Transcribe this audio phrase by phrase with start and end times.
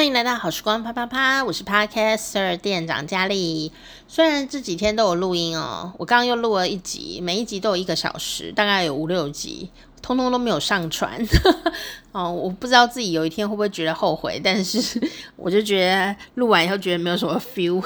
[0.00, 3.70] 欢迎来到好时光啪啪啪，我是 Podcaster 店长佳丽。
[4.08, 9.68] 虽然这几天都有录音哦，我刚刚又录了一集，每一集都有一个小时，大概有五六集，
[10.00, 11.22] 通通都没有上传。
[12.12, 14.98] 哦，我不知道自己有一天会不会觉得后悔，但是
[15.36, 17.84] 我就觉得录完以后觉得没有什么 feel。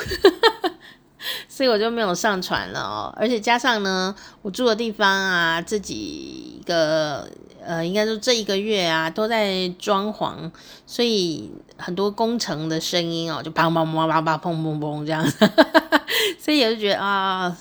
[1.49, 7.29] 所以我就没有上传了哦，而且加上呢，我住的地方啊，这几个
[7.65, 10.51] 呃，应该说这一个月啊，都在装潢，
[10.87, 15.25] 所以很多工程的声音哦，就砰砰砰砰砰砰砰砰这样。
[15.25, 15.51] 子，
[16.39, 17.57] 所以我就觉得啊，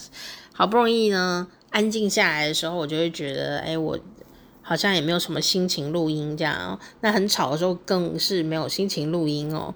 [0.53, 3.97] 好不容易呢安静下来的时候，我就会觉得，哎，我
[4.61, 9.73] 好像也没有什么心情录音这样，那很吵的时候更是没有心情录音哦，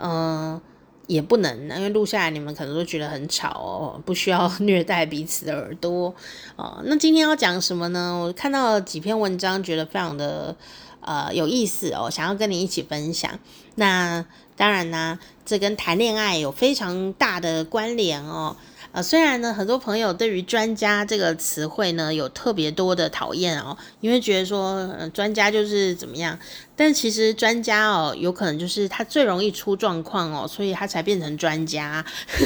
[0.00, 0.60] 嗯、
[1.10, 6.14] 也不能，因为录下来你们可能都觉得很吵哦，不需要虐待彼此的耳朵
[6.54, 6.80] 哦。
[6.84, 8.16] 那今天要讲什么呢？
[8.16, 10.54] 我看到了几篇文章，觉得非常的
[11.00, 13.36] 呃有意思哦，想要跟你一起分享。
[13.74, 14.24] 那
[14.56, 18.54] 当然呢，这跟谈恋爱有非常大的关联哦。
[18.92, 26.36] 呃，虽然呢，很多朋友对于“专家”这个词汇呢有特别多的讨厌哦，因为觉得说，呃，专家就是怎么样，
[26.74, 32.04] 但其实专家哦，有可能就是他最容易出状况哦，所以他才变成专家，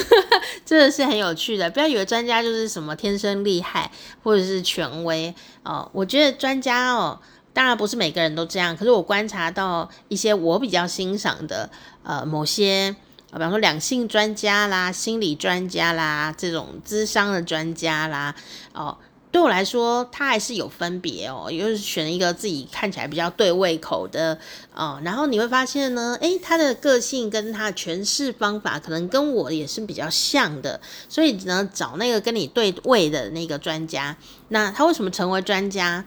[0.63, 1.67] 这个是很有趣的。
[1.71, 3.89] 不要以为专家就是什么天生厉害
[4.21, 7.19] 或者是权威哦，我觉得专家哦，
[7.53, 11.67] 当然不是每个人都这样，可是我观察到一些我比较欣赏的
[12.03, 12.95] 呃某些。
[13.35, 18.33] 比方说两性专家啦、心理专家啦、这种智商的专家啦，
[18.73, 18.97] 哦，
[19.29, 24.39] 对我来说，他还是有分别哦，也就是选一个自己看起来比较对胃口的
[24.73, 34.15] 哦，然后你会发现呢，诶，他的个性跟他的诠释方法可能跟我也是比较像的，所以呢，找那个跟你对位的那个专家，
[34.47, 36.05] 那他为什么成为专家？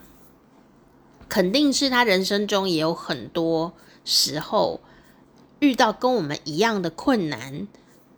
[1.29, 4.81] 肯定是他人生中也有很多时候。
[5.61, 7.67] 遇到跟我们一样的困难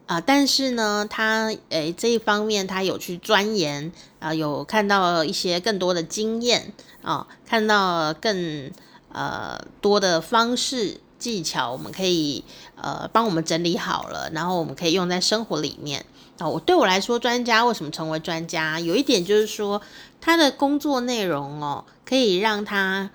[0.07, 8.73] 啊、但是呢，他诶、这一方面他有去钻研啊、有看到一些更多的经验啊、看到更
[9.13, 12.45] 呃多的方式技巧，我们可以
[12.75, 16.05] 呃帮我们整理好了，然后我们可以用在生活里面
[16.41, 16.49] 啊。
[16.49, 18.81] 我、对我来说，专家为什么成为专家？
[18.81, 19.81] 有一点就是说，
[20.21, 23.11] 他的工作内容哦，可以让他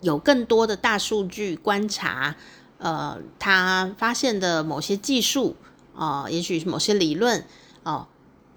[0.00, 2.34] 有更多的大数据观察。
[2.78, 5.56] 呃，他发现的某些技术
[5.94, 7.44] 啊、也许是某些理论
[7.82, 8.06] 哦、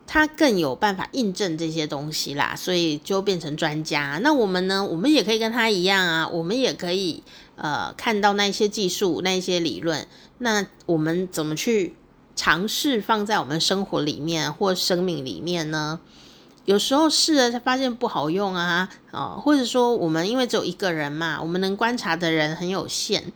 [0.05, 4.19] 他更有办法印证这些东西啦，所以就变成专家。
[4.21, 4.83] 那我们呢？
[4.83, 7.23] 我们也可以跟他一样啊，我们也可以
[7.55, 10.07] 呃看到那些技术、那些理论。
[10.39, 11.95] 那我们怎么去
[12.35, 15.99] 尝试放在我们生活里面或生命里面呢？
[16.65, 23.31] 有时候试了才发现不好用啊，啊、或者说我们因为只有一个人嘛，我们能观察的人很有限。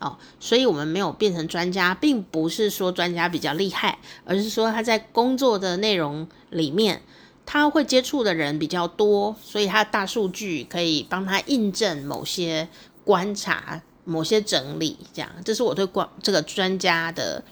[0.00, 7.02] 哦，所以我们没有变成专家，并不是说专家比较厉害，而是说他在工作的内容里面，
[7.44, 12.68] 他会接触的人比较多，所以他大数据可以帮他印证某些
[13.04, 17.42] 观察、某些整理，这样，这是我对关这个专家的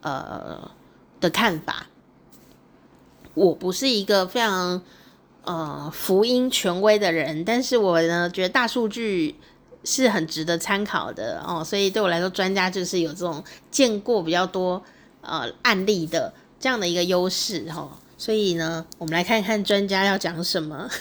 [0.00, 0.70] 呃
[1.20, 1.88] 的看法。
[3.34, 4.80] 我不是一个非常
[5.44, 9.34] 呃福音权威的人，但是我呢觉得大数据。
[9.84, 14.82] 是很值得参考的哦，所以对我来说，专家就是有这种见过比较多
[15.20, 17.98] 呃案例的这样的一个优势哈。
[18.16, 20.88] 所以呢，我们来看看专家要讲什么。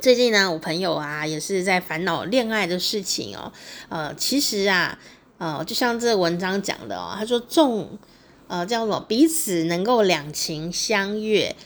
[0.00, 3.52] 最近呢，我朋友啊也是在烦恼恋爱的事情哦。
[3.88, 4.96] 呃，其实啊，
[5.38, 7.98] 呃，就像这文章讲的哦，他说重
[8.46, 11.56] 呃叫什么，彼此能够两情相悦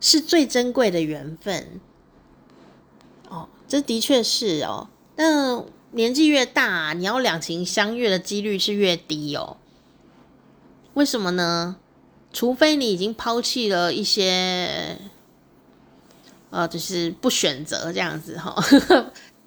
[0.00, 1.80] 是最珍贵的缘分。
[3.70, 9.58] 这的确是哦，但年纪越大，你要两情相悦的几率是越低哦。
[10.94, 11.76] 为什么呢？
[12.32, 14.98] 除非你已经抛弃了一些，
[16.50, 18.60] 呃，就是不选择这样子哈、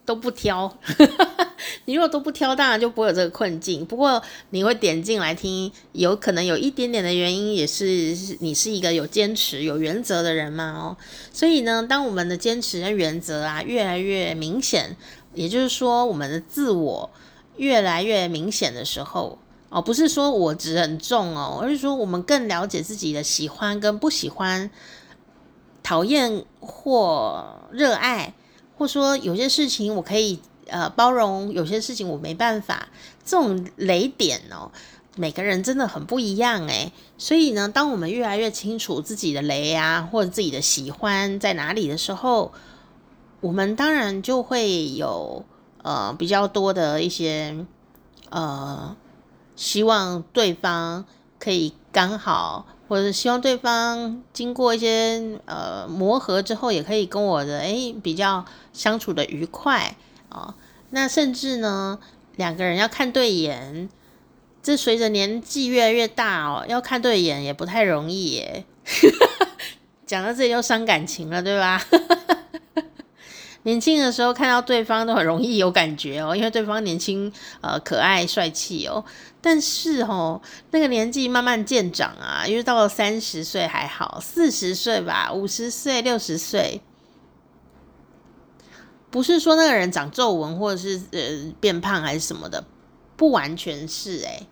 [0.06, 0.78] 都不挑。
[1.86, 3.86] 你如果都不挑，当然就不会有这个困境。
[3.86, 7.86] 不过你会点进来听，有可能有一点点的原因，也是
[8.39, 10.98] 你是一个有坚持、有原则的人嘛哦。
[11.31, 14.95] 所以呢，当我们的坚持跟原则啊越来越明显，
[15.33, 17.10] 也就是说我们的自我
[17.57, 19.39] 越来越明显的时候
[19.69, 24.69] 哦，不是说我执很重哦，而是说我们更了解自己的喜欢跟不喜欢、
[25.81, 28.33] 讨厌或热爱，
[28.78, 30.40] 或说有些事情我可以。
[30.68, 32.88] 呃，包容有些事情我没办法，
[33.25, 34.72] 这种雷点哦，
[35.18, 36.94] 每个人真的很不一样诶。
[37.18, 42.54] 所以呢，当我们越来越清楚自己的雷啊，或者自己的喜欢在哪里的时候，
[43.42, 45.44] 我们当然就会有
[45.84, 47.66] 呃比较多的一些
[48.30, 48.96] 呃，
[49.58, 51.04] 希望对方
[51.40, 59.95] 可以刚好，或者是希望对方经过一些呃磨合之后，也可以跟我的诶比较相处的愉快
[60.30, 60.54] 啊、哦。
[60.92, 61.98] 那甚至呢，
[62.36, 63.90] 两个人要看对眼，
[64.62, 68.63] 这随着年纪越来越大哦，要看对眼也不太容易耶。
[70.06, 71.84] 讲到这里又伤感情了，对吧？
[73.66, 79.04] 年轻的时候看到对方都很容易有感觉哦，因为对方年轻、呃可爱、帅气哦。
[79.44, 80.42] 但是哦，
[80.72, 86.81] 那个年纪慢慢渐长啊，因为到了三十岁还好，四十岁吧，五十岁、六十岁，
[89.12, 92.63] 不是说那个人长皱纹或者是呃变胖还是什么的，
[93.18, 94.48] 不完全是诶。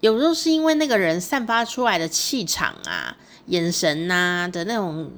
[0.00, 3.18] 有时候是因为那个人散发出来的气场啊。
[3.46, 5.10] 眼神呐、的那种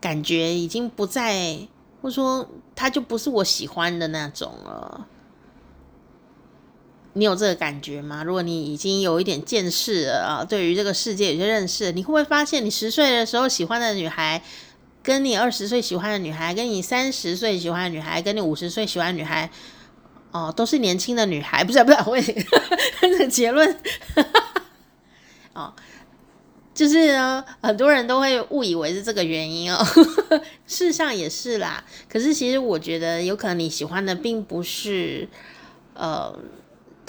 [0.00, 1.68] 感觉已经不在，
[2.02, 2.44] 或者说
[2.74, 5.06] 他就不是我喜欢的那种了。
[7.14, 8.22] 你有这个感觉吗？
[8.22, 14.42] 如果你已经有一点见识了啊，对于这个世界有些认识，你会不会发现，你十岁的时候喜欢的女孩，
[15.02, 19.50] 跟你二十岁喜欢的女孩，跟你三十岁喜欢的女孩，跟你五十岁喜欢的女孩，
[20.30, 22.16] 哦，都是年轻的女孩，不是不是，我
[23.02, 23.76] 这个结论，
[25.54, 25.72] 哦。
[26.72, 29.84] 就是呢，很多人都会误以为是这个原因哦，
[30.66, 31.84] 事实上也是啦。
[32.08, 35.28] 可是其实我觉得，有可能你喜欢的并不是
[35.92, 36.34] 呃，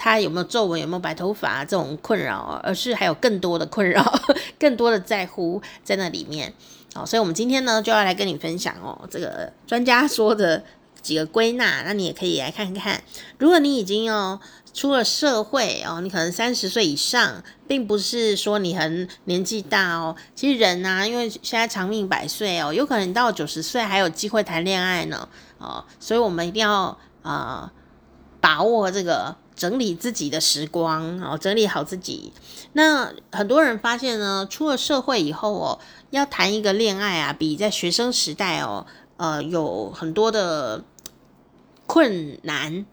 [0.03, 4.03] 他有没有皱纹、有没有白头发这种困扰，而是还有更多的困扰、
[4.57, 6.51] 更多的在乎在那里面。
[6.95, 10.63] 好，所以我们今天呢就要来跟你分享哦，这个专家说的
[11.03, 13.03] 几个归纳，那你也可以来看看。
[13.38, 14.39] 如果你已经哦。
[14.74, 20.15] 出了社会哦，你可能三十岁以上，并不是说你很年纪大哦。
[20.33, 25.27] 其实人呐，因为现在长命百岁哦，有可能到九十岁还有机会谈恋爱呢
[25.57, 25.83] 哦。
[26.00, 27.71] 所以我们一定要啊、呃、
[28.39, 32.33] 把握这个整理自己的时光哦，整理好自己。
[32.73, 35.79] 那很多人发现呢，出了社会以后哦，
[36.09, 38.87] 要谈一个恋爱啊，比在学生时代哦，
[39.17, 40.83] 呃，有很多的
[41.85, 42.87] 困难。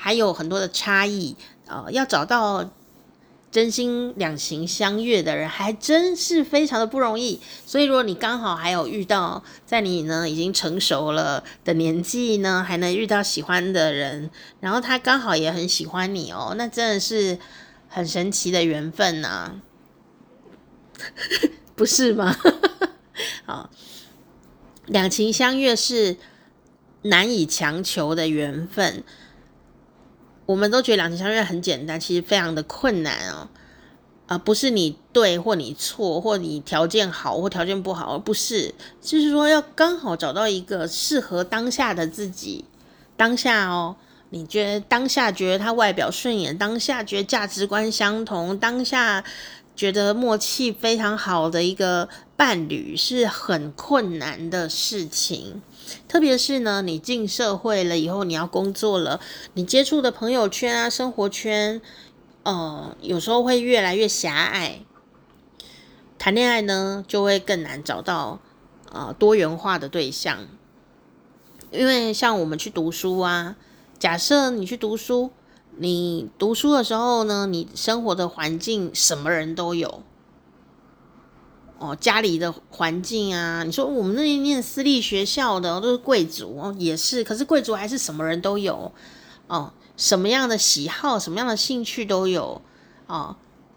[0.00, 1.36] 还有很多的差异，
[1.66, 2.70] 呃，要找到
[3.50, 7.40] 真心两情相悦的人，还真是非常的不容易。
[7.64, 14.30] 所以，如果你刚好还有遇到，在你呢已经成熟了的年纪呢，还能遇到喜欢的人，
[14.60, 17.38] 然后他刚好也很喜欢你哦，那真的是
[17.88, 19.54] 很神奇的缘分呐，啊，
[21.74, 22.36] 不是吗？
[23.46, 23.70] 好，
[24.86, 26.18] 两情相悦是
[27.02, 29.02] 难以强求的缘分。
[30.48, 33.48] 我们都觉得两情相悦很简单，其实非常的困难哦。
[34.28, 42.64] 啊、不是你对或你错，或你条件好或条件不好，而不是，就是说要刚好找到一个适合当下的自己。
[43.14, 43.96] 当下哦，
[44.30, 49.22] 你觉得当下觉得他外表顺眼，当下觉得价值观相同，当下
[49.76, 52.08] 觉得默契非常好的一个
[52.38, 55.60] 伴侣，是很困难的事情。
[56.08, 59.20] 特别是呢，你进社会了以后，你要工作了，
[59.54, 61.80] 你接触的朋友圈啊、生活圈，
[62.42, 64.80] 呃，有时候会越来越狭隘。
[66.18, 68.40] 谈恋爱呢，就会更难找到
[68.90, 70.46] 呃多元化的对象。
[71.70, 73.56] 因为像我们去读书啊，
[73.98, 75.30] 假设你去读书，
[75.76, 80.02] 你读书的时候呢，你生活的环境什么人都有。
[81.78, 88.90] 哦，家里的环境啊，你说我们那边念私立学校的都是贵族哦，也是，可是贵族还是什么人都有
[89.46, 92.60] 哦，什么样的喜好、什么样的兴趣都有
[93.06, 93.36] 哦。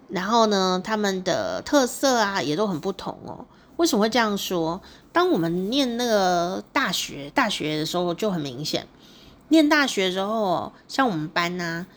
[0.09, 3.45] 然后呢，他们的特色啊也都很不同哦。
[3.77, 4.81] 为什么会这样说？
[5.13, 8.87] 当我们念那个大学，大学的时候就很明显，
[9.49, 11.87] 念大学的时候，像我们班呐、啊，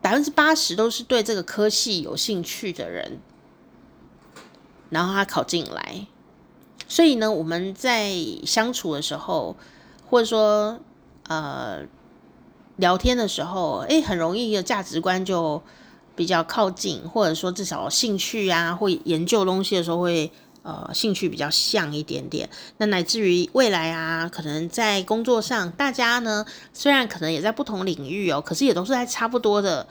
[0.00, 3.20] 百分之八十都是对这个科系有兴趣的人。
[4.92, 6.06] 然后他考进来，
[6.86, 8.12] 所以呢，我们在
[8.44, 9.56] 相处的时候，
[10.06, 10.78] 或者说
[11.28, 11.80] 呃
[12.76, 15.62] 聊天的时候，诶，很容易的价值观就
[16.14, 20.30] 比较靠近，或者说至少兴趣啊，或研究东西的时候会
[20.62, 22.50] 呃兴趣比较像一点点。
[22.76, 26.44] 那乃至于未来啊，可能在工作上，大家呢
[26.74, 29.88] 虽然可能也在不同领域哦，可是也都是在差不多的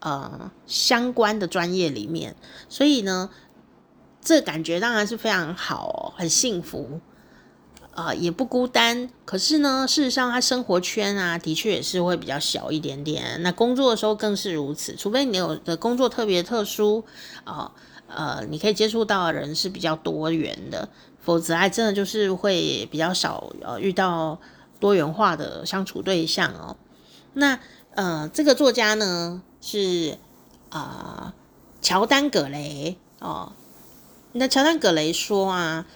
[0.00, 2.36] 呃相关的专业里面，
[2.68, 3.30] 所以呢。
[4.24, 7.00] 这感觉当然是非常好，很幸福，
[7.92, 9.10] 啊、也不孤单。
[9.24, 13.42] 可是呢，事实上他生活圈啊，的确也是会比较小一点点。
[13.42, 17.04] 那工作的时候更是如此，除非你有的工作特别特殊
[17.42, 17.72] 啊、
[18.06, 20.88] 呃，呃，你可以接触到的人是比较多元的，
[21.20, 24.38] 否则还真的就是会比较少呃遇到
[24.78, 26.76] 多元化的相处对象哦。
[27.34, 27.58] 那
[27.96, 30.16] 呃，这个作家呢是
[30.70, 31.34] 啊，
[31.80, 33.52] 乔丹·葛雷哦。
[34.32, 35.86] 那乔丹·葛雷说啊，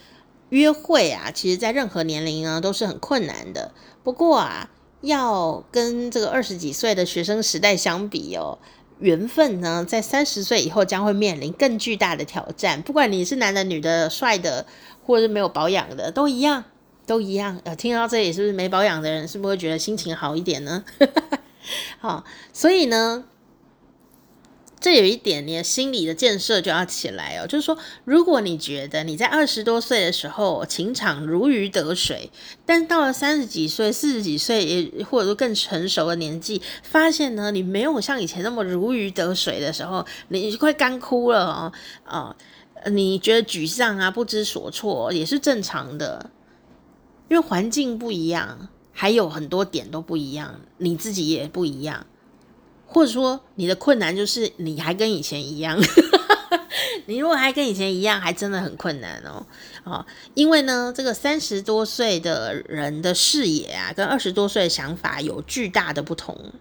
[0.50, 3.73] 约会啊，其实在任何年龄呢都是很困难的。
[4.05, 8.59] 不过啊，要跟这个二十几岁的学生时代相比哦，
[8.99, 12.83] 缘分呢，在三十岁以后将会面临更巨大的挑战。
[12.83, 14.66] 不管你是男的、女的、帅的，
[15.05, 16.64] 或者是没有保养的，都一样，
[17.07, 17.61] 都一样。
[17.64, 20.85] 呃，听到这里，是不是没保养的人，是不是会觉得心情好一点呢？
[21.99, 23.25] 好，所以呢。
[24.87, 27.47] 这有一点，你的心理的建设就要起来哦。
[27.49, 32.31] 就是说，如果你觉得你在二十多岁的时候情场如鱼得水，
[32.64, 41.73] 但到了三十几岁、四十几岁，也或者说更成熟的年纪，发现呢，你没有像以前那么如鱼得水的时候，你快干枯了哦。
[42.05, 42.37] 啊、
[42.88, 46.31] 你觉得沮丧啊，不知所措也是正常的，
[47.28, 52.07] 因为环境不一样，还有很多点都不一样，你自己也不一样。
[52.87, 55.78] 或者说你的困难就是你还跟以前一样，
[57.07, 59.45] 你如果还跟以前一样，还真的很困难哦。
[59.85, 66.52] 哦，因为呢，这个三十多岁的人的视野啊，跟二十多岁的想法有巨大的不同。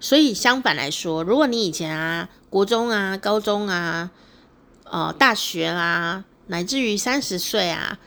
[0.00, 4.10] 所以相反来说，如果你以前啊，国中啊、高中啊、
[4.84, 7.98] 呃、大学啊，乃至于三十岁啊，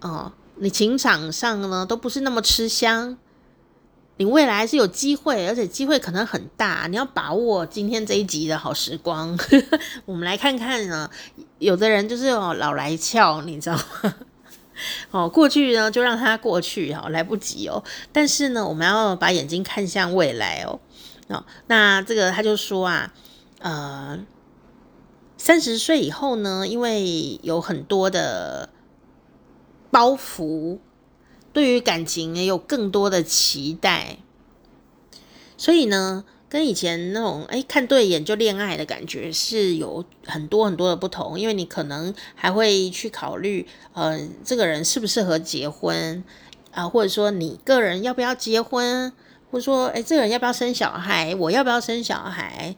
[0.00, 3.18] 哦，你情场上呢都不是那么吃香。
[4.18, 9.38] 你未来是有机会，而且机会可能很大，你要把握今天这一集的好时光。
[10.06, 11.10] 我们来看看呢，
[11.58, 14.14] 有的人就是哦老来俏，你知道吗？
[15.10, 17.84] 哦，过去呢就让它过去哦，来不及哦。
[18.10, 20.80] 但是呢，我们要把眼睛看向未来哦。
[21.28, 23.12] 哦，那这个他就说啊，
[23.58, 24.18] 呃，
[25.36, 28.70] 三十岁以后呢，因为有很多的
[29.90, 30.78] 包袱。
[31.56, 34.18] 对于感情也有更多的期待，
[35.56, 41.40] 所以呢，跟以前那种哎看对眼就恋爱的感觉是有很多很多的不同。
[41.40, 46.22] 因为你可能还会去考虑，呃，这个人适不适合结婚
[46.72, 49.10] 啊，或者说你个人要不要结婚，
[49.50, 52.76] 或者说哎，这个人要不要生小孩，我要不要生小孩。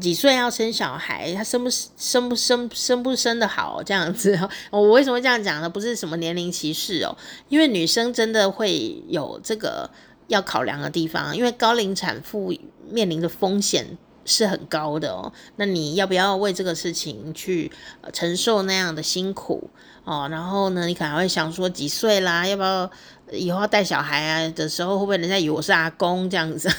[0.00, 1.34] 几岁要生小孩？
[1.34, 4.38] 他生不生不生生不生的好这样子？
[4.70, 5.68] 我为什么这样讲呢？
[5.68, 7.16] 不是什么年龄歧视哦，
[7.48, 9.90] 因为女生真的会有这个
[10.28, 12.54] 要考量的地方，因为高龄产妇
[12.88, 15.32] 面临的风险是很高的哦。
[15.56, 17.70] 那你要不要为这个事情去
[18.12, 19.68] 承受那样的辛苦
[20.04, 20.26] 哦？
[20.30, 22.46] 然后呢，你可能会想说几岁啦？
[22.46, 22.90] 要不要
[23.30, 26.70] 以后要带小孩啊的时候，会不会人家以为我是阿公这样子？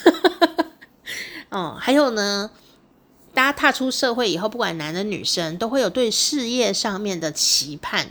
[1.51, 2.49] 哦，还有呢？
[3.33, 8.07] 大家踏出社会以后，不管男的女生，都会有对事业上面的期盼，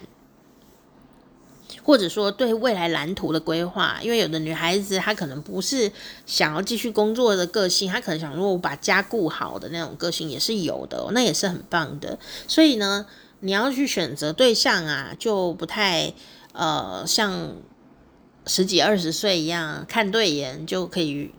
[1.85, 4.01] 或者说对未来蓝图的规划。
[4.03, 5.93] 因为有的女孩子她可能不是
[6.27, 12.19] 想要继续工作的个性，她可能想说我把家顾好的那种个性也是有的，那也是很棒的。
[12.49, 13.07] 所以呢，
[13.41, 16.13] 你要去选择对象啊，就不太
[16.53, 17.53] 呃像
[18.47, 21.31] 十几二十岁一样看对眼就可以。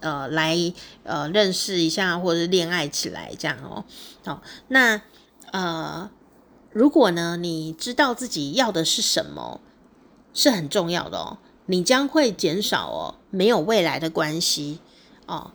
[0.00, 0.56] 呃，来
[1.04, 3.84] 呃认识一下，或者是恋爱起来这样哦。
[4.24, 5.00] 好，那
[5.52, 6.10] 呃，
[6.70, 9.60] 如果呢，你知道自己要的是什么，
[10.34, 11.38] 是很重要的哦。
[11.66, 14.80] 你将会减少哦没有未来的关系
[15.26, 15.52] 哦，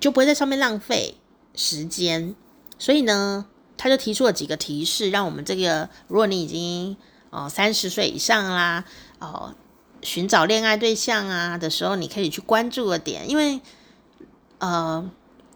[0.00, 1.16] 就不会在上面浪费
[1.54, 2.34] 时间。
[2.78, 6.96] 所以呢，他就提出了几个提示，让我们这个，如果你已经
[7.30, 8.84] 哦三十岁以上啦，
[9.18, 9.54] 哦。
[10.02, 13.60] 寻找恋爱对象啊的时候，你可以去关注的点，因为
[14.58, 15.08] 呃，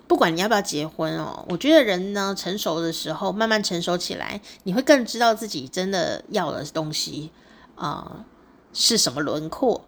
[0.06, 7.30] 不管你要不要结婚哦，我觉得人呢成熟的时候，慢慢成熟起来，你会更知道自己真的要的东西
[7.74, 8.24] 啊、
[8.72, 9.84] 是什么轮廓。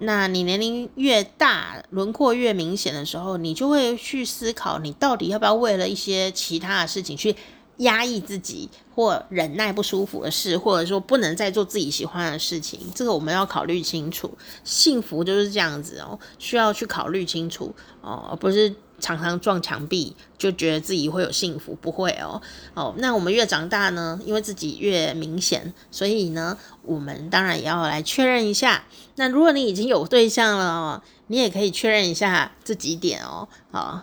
[0.00, 7.34] 那你年龄越大，轮廓越明显的时候，你就会去思考，你到底要不要为了一些其他的事情去。
[7.78, 14.36] 压抑自己或忍耐不舒服的事，或者说不能再做自己喜欢的事情，这个我们要考虑清楚。
[14.64, 22.42] 幸福就是这样子哦，需要去考虑清楚哦，而不是常常撞墙壁就觉得自己会有幸福，不会哦。
[22.74, 28.84] 哦，那我们越长大呢，因为自己越明显，所以呢，我们当然也要来确认一下。
[29.14, 34.02] 那如果你已经有对象了，你也可以确认一下这几点哦，好。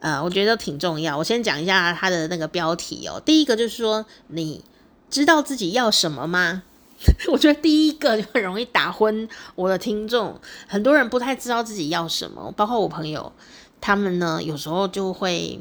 [0.00, 1.16] 呃，我觉得挺重要。
[1.16, 3.20] 我先讲一下他的那个标题哦。
[3.24, 4.62] 第一个就是说，你
[5.10, 6.62] 知道自己要什么吗？
[7.30, 10.40] 我觉得第一个就很容易打昏我的听众。
[10.66, 13.32] 很多人不太知道自己要什么，包括我朋友，
[13.80, 15.60] 他们呢有时候就会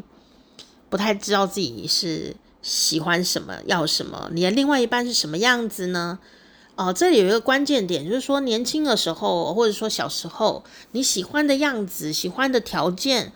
[0.90, 4.30] 不太知道自己是喜欢什么、要什么。
[4.34, 6.18] 你的另外一半是什么样子呢？
[6.76, 13.32] 哦，这里有一个关键点，就是说年轻的时候，或者说小时候，你喜欢的样子、喜欢的条件，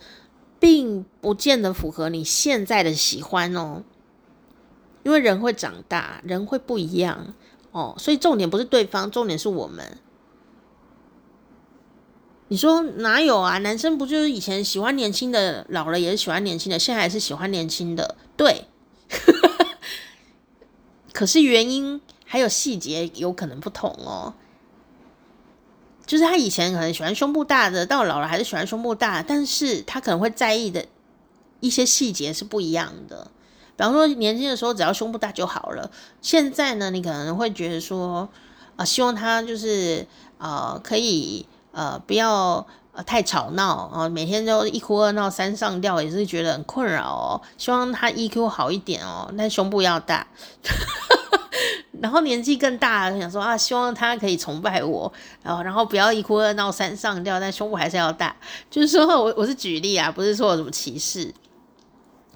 [0.62, 3.82] 并不见得符合你现在的喜欢哦。
[5.02, 7.34] 因为人会长大，人会不一样
[7.72, 9.98] 哦，所以重点不是对方，重点是我们。
[12.46, 13.58] 你说哪有啊？
[13.58, 18.66] 男生不就是以前喜欢年轻的，老了也是喜欢年轻的，现在还是喜欢年轻的，对。
[21.12, 22.00] 可是原因。
[22.24, 24.32] 还有细节有可能不同哦，
[26.06, 30.84] 就是他以前可能喜欢胸部大的，到老了还是喜欢胸部大，但是他可能会在意的
[31.60, 33.30] 一些细节是不一样的。
[33.76, 35.90] 比方说年轻的时候只要胸部大就好了，
[36.20, 38.28] 现在呢，你可能会觉得说，
[38.76, 40.06] 啊、希望他就是
[40.38, 42.66] 呃可以呃不要
[43.06, 47.40] 太吵闹啊、每天都一哭二闹三上吊也是觉得很困扰哦。
[47.56, 50.26] 希望他 EQ 好一点哦，但胸部要大。
[52.00, 58.34] 然后年纪更大了，想说啊，希望他可以崇拜我，然后然后不要一哭二闹三上吊，但胸部还是要大。
[58.70, 61.32] 就是说我我是举例啊，不是说有什么歧视。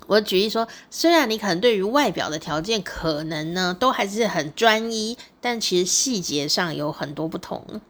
[0.07, 7.81] 我举例说，虽然你可能对于外表的条件可能呢都还是很专一，但其实细节上有很多不同。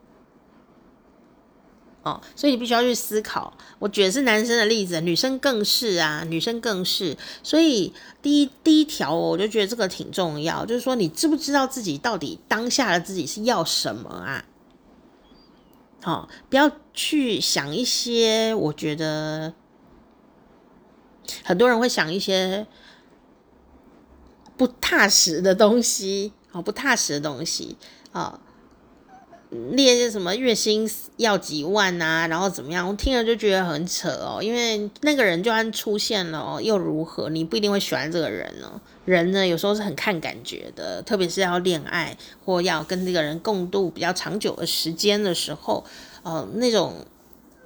[2.06, 3.52] 哦，所以你必须要去思考。
[3.80, 7.16] 我举的是男生的例子，女生更是啊，女生更是。
[7.42, 14.44] 所以第一第一条，我就觉得这个挺重要，就是说你知不知道自己到底当下的自己是要什么啊？
[16.00, 19.52] 好，哦，不要去想一些，我觉得
[21.42, 22.68] 很多人会想一些
[24.56, 27.76] 不踏实的东西，好，不踏实的东西
[28.12, 28.22] 啊。
[28.22, 28.40] 哦
[29.50, 32.88] 列些什么月薪要几万啊，然后怎么样？
[32.88, 34.42] 我听了就觉得很扯哦。
[34.42, 37.30] 因为那个人就算出现了哦，又如何？
[37.30, 38.80] 你不一定会喜欢这个人哦。
[39.04, 45.84] 人呢，有时候是很看感觉的，特别是要恋爱或要跟这个人共度比较长久的时间的时候，
[46.24, 47.06] 呃，那种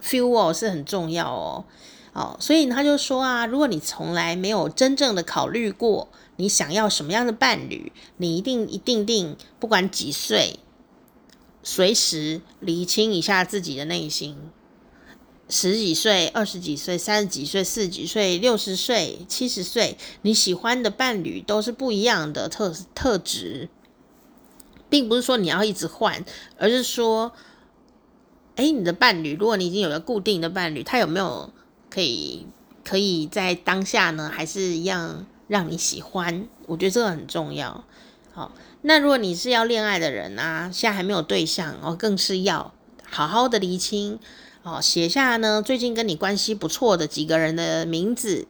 [0.02, 1.64] feel 哦是很重要哦。
[2.12, 10.58] 哦，所以他就说啊，如果你从来没有真正的考虑过你想要什么样的伴侣，你一定一定定，不管几岁。
[11.62, 14.36] 随时厘清一下自己的内心，
[15.48, 23.68] 十几岁、二十几岁、三十几岁、四十几岁、六十岁、七十岁，你喜欢的伴侣都是不一样的特特质，
[24.88, 26.24] 并不是说你要一直换，
[26.56, 27.32] 而是说，
[28.56, 31.52] 哎，你的伴侣，如果你已经有个固定的伴侣，他有没有
[31.90, 32.46] 可以
[32.82, 36.48] 可以在当下呢，还是一样让你喜欢？
[36.66, 37.84] 我觉得这个很重要。
[38.32, 38.50] 好。
[38.82, 42.72] 那如果你是要恋爱的人啊，现在还没有对象哦，更是要
[43.08, 44.18] 好好的厘清
[44.62, 48.48] 哦，写下呢最近跟你关系不错的几个人的名字，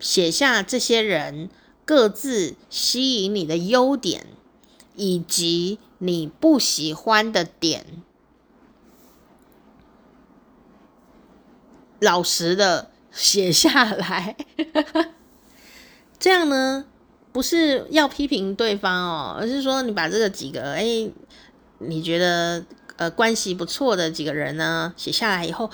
[0.00, 1.50] 写下这些人
[1.84, 4.26] 各自吸引你的优点，
[4.94, 7.84] 以及你不喜欢的点，
[12.00, 14.36] 老实的写下来，
[16.18, 16.86] 这样呢。
[17.36, 21.06] 不是要批评对方哦，而是说你把这个几个哎，
[21.80, 22.64] 你觉得
[22.96, 25.70] 呃关系不错的几个人呢写下来以后，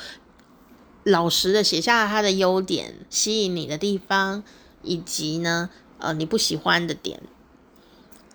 [1.05, 4.43] 老实的写下他的优点、吸引你的地方，
[4.83, 7.23] 以及呢呃你不喜欢的点，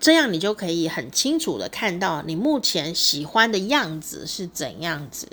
[0.00, 5.28] 这样你就可以很清楚的看到你目前喜欢的样子是怎样子，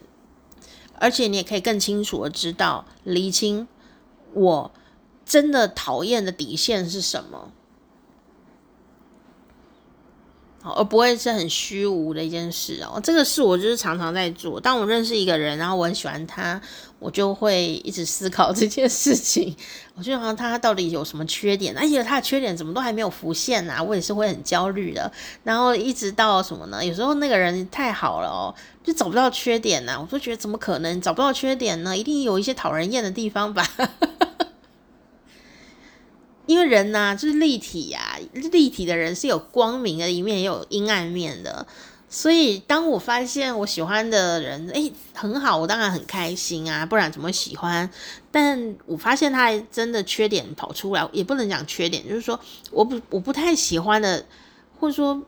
[1.00, 3.70] 而且你也可以更清楚的知道厘清
[4.34, 4.72] 我
[5.26, 7.54] 真的讨厌的底线是什么。
[10.72, 13.00] 而不会是很虚无的一件事哦。
[13.04, 14.60] 这个事我就是常常在做。
[14.60, 16.60] 当我认识一个人，然后我很喜欢他，
[17.00, 19.56] 我就会一直思考 这件事情。
[19.96, 21.78] 我就好像他到底有什么缺点？
[21.78, 23.82] 而且他的缺点怎么都还没有浮现啊？
[23.82, 25.12] 我也是会很焦虑的。
[25.44, 26.84] 然后一直到什么呢？
[26.84, 30.00] 有时候那个人太好了哦，就找不到缺点啊。
[30.00, 31.96] 我就觉得怎么可能找不到缺点呢？
[31.96, 33.68] 一定有一些讨人厌的地方吧。
[36.46, 41.66] 因为人呐、啊，就是立体呀、立体的人是有光明的一面，也有阴暗面的。
[42.08, 47.90] 所以，当我发现我喜欢的人，诶，很好，我当然很开心啊，不然怎么喜欢？
[48.32, 52.40] 但我发现他真的缺点跑出来，也不能讲缺点，就是说
[52.72, 54.24] 我不我不太喜欢的，
[54.80, 55.22] 或者说，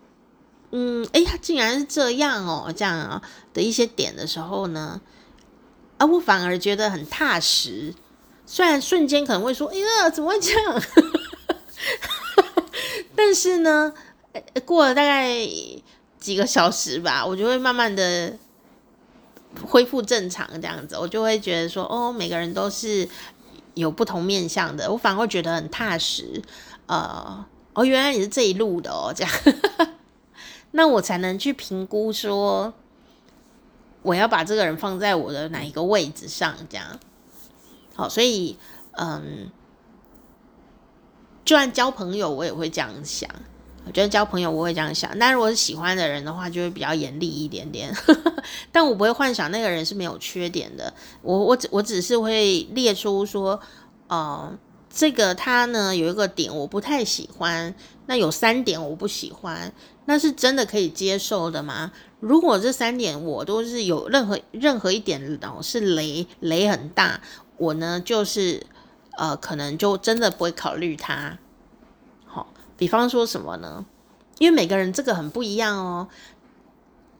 [0.71, 3.21] 嗯，诶，他竟然是这样哦，这样啊
[3.53, 5.01] 的一些点的时候呢，
[5.97, 7.93] 啊，我反而觉得很踏实。
[8.49, 10.81] 虽然瞬间可能会说：“哎呀，怎么会这样？”
[13.13, 13.93] 但是呢，
[14.65, 15.35] 过了大概
[16.17, 18.33] 几个小时吧，我就会慢慢的
[19.67, 23.07] 恢复正常，这样子，我就会觉得说：“哦，每个人都是
[23.73, 26.41] 有不同面向的。”我反而会觉得很踏实。
[26.85, 29.33] 呃，哦，原来你是这一路的哦，这样。
[30.71, 32.73] 那我才能去评估说，
[34.03, 36.99] 我要把这个人放在我的哪一个位置上，这样。
[37.97, 38.55] 好，所以，
[38.91, 39.49] 嗯，
[41.43, 43.27] 就算交朋友，我也会这样想。
[43.87, 47.91] 我觉得交朋友我会这样想，但如果是喜欢的人的话，就会比较严厉一点点。
[48.71, 50.93] 但我不会幻想那个人是没有缺点的。
[51.23, 53.59] 我我只我只是会列出说，
[54.07, 54.55] 呃，
[54.89, 57.73] 这个他呢有一个点我不太喜欢，
[58.05, 59.73] 那有三点我不喜欢，
[60.05, 61.91] 那是真的可以接受的吗？
[62.19, 67.21] 如果这三点我都是有任何任何一点哦是雷雷很大，
[67.57, 68.65] 我呢就是
[69.17, 71.37] 呃可能就真的不会考虑他。
[72.25, 73.85] 好比方说什么呢？
[74.39, 76.07] 因为每个人这个很不一样哦，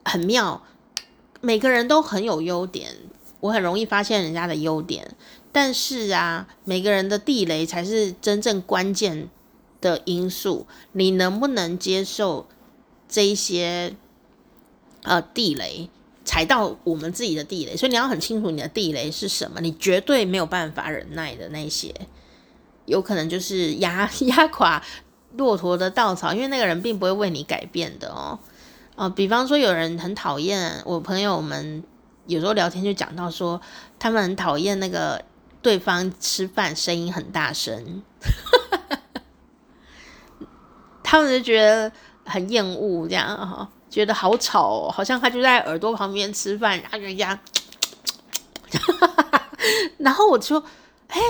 [0.05, 0.61] 很妙。
[1.39, 2.95] 每个人都很有优点，
[3.39, 5.15] 我很容易发现人家的优点。
[5.51, 9.29] 但是啊，每个人的地雷才是真正关键
[9.79, 10.67] 的因素。
[10.91, 12.47] 你能不能接受
[13.07, 13.95] 这一些
[15.03, 15.89] 呃地雷，
[16.27, 17.75] 踩到我们自己的地雷？
[17.75, 21.95] 所以你要很清楚你的地雷是什么，你绝对没有办法忍耐的那些，
[22.85, 24.83] 有可能就是压 压垮。
[25.35, 28.39] 骆驼的稻草，因为那个人并不会为你改变的哦。
[28.95, 31.83] 哦、比方说有人很讨厌我朋友们，
[32.25, 33.61] 有时候聊天就讲到说，
[33.99, 35.23] 他们很讨厌那个
[35.61, 38.01] 对方吃饭声音很大声，
[41.03, 41.91] 他们就觉得
[42.25, 47.39] 很厌恶这样哈，觉得好吵哦，好像他就在耳朵旁边吃饭，然后人家，
[49.97, 50.59] 然后我就
[51.09, 51.21] 嘿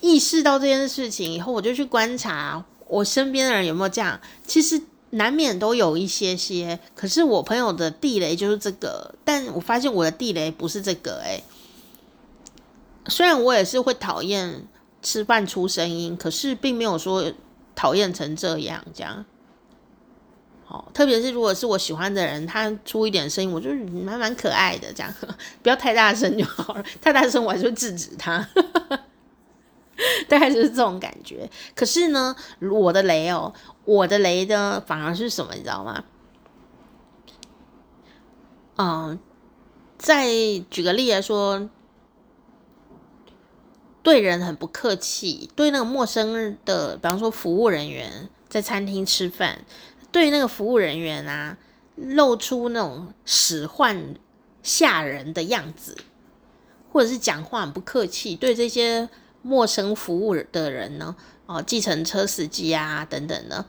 [0.00, 2.64] 意识到这件事情以后，我就去观察。
[2.88, 4.20] 我身边的人有没有这样？
[4.46, 11.42] 其实难免都有一些些，可是我朋友的地雷就是这个，但我发现我的地雷不是这个哎。
[13.08, 14.66] 虽然我也是会讨厌
[15.02, 17.32] 吃饭出声音，可是并没有说
[17.74, 19.24] 讨厌成这样这样。
[20.68, 23.70] 哦，特别是如果是我喜欢的人，他出一点声音，我就
[24.04, 25.14] 蛮蛮可爱的这样，
[25.62, 28.48] 不要太大声就好了，太大声我还是制止他。
[30.28, 31.48] 大概就是这种感觉。
[31.74, 36.04] 可是呢，我的雷哦，我的雷呢，反而是什么，你知道吗？
[38.76, 39.18] 嗯，
[39.96, 40.26] 再
[40.68, 41.70] 举个例来说，
[44.02, 49.64] 对人很不客气，对那个陌生的，比方说服务人员在餐厅吃饭，
[50.16, 51.58] 对那个服务人员啊，
[51.96, 54.14] 露出那种使唤
[54.62, 55.94] 吓人的样子，
[56.90, 59.06] 或者是讲话很不客气，对这些。
[59.42, 61.14] 陌生服务的人呢？
[61.46, 63.64] 哦，计程车司机啊，等等的，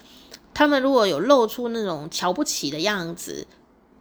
[0.52, 3.46] 他们如果有露出那种瞧不起的样子、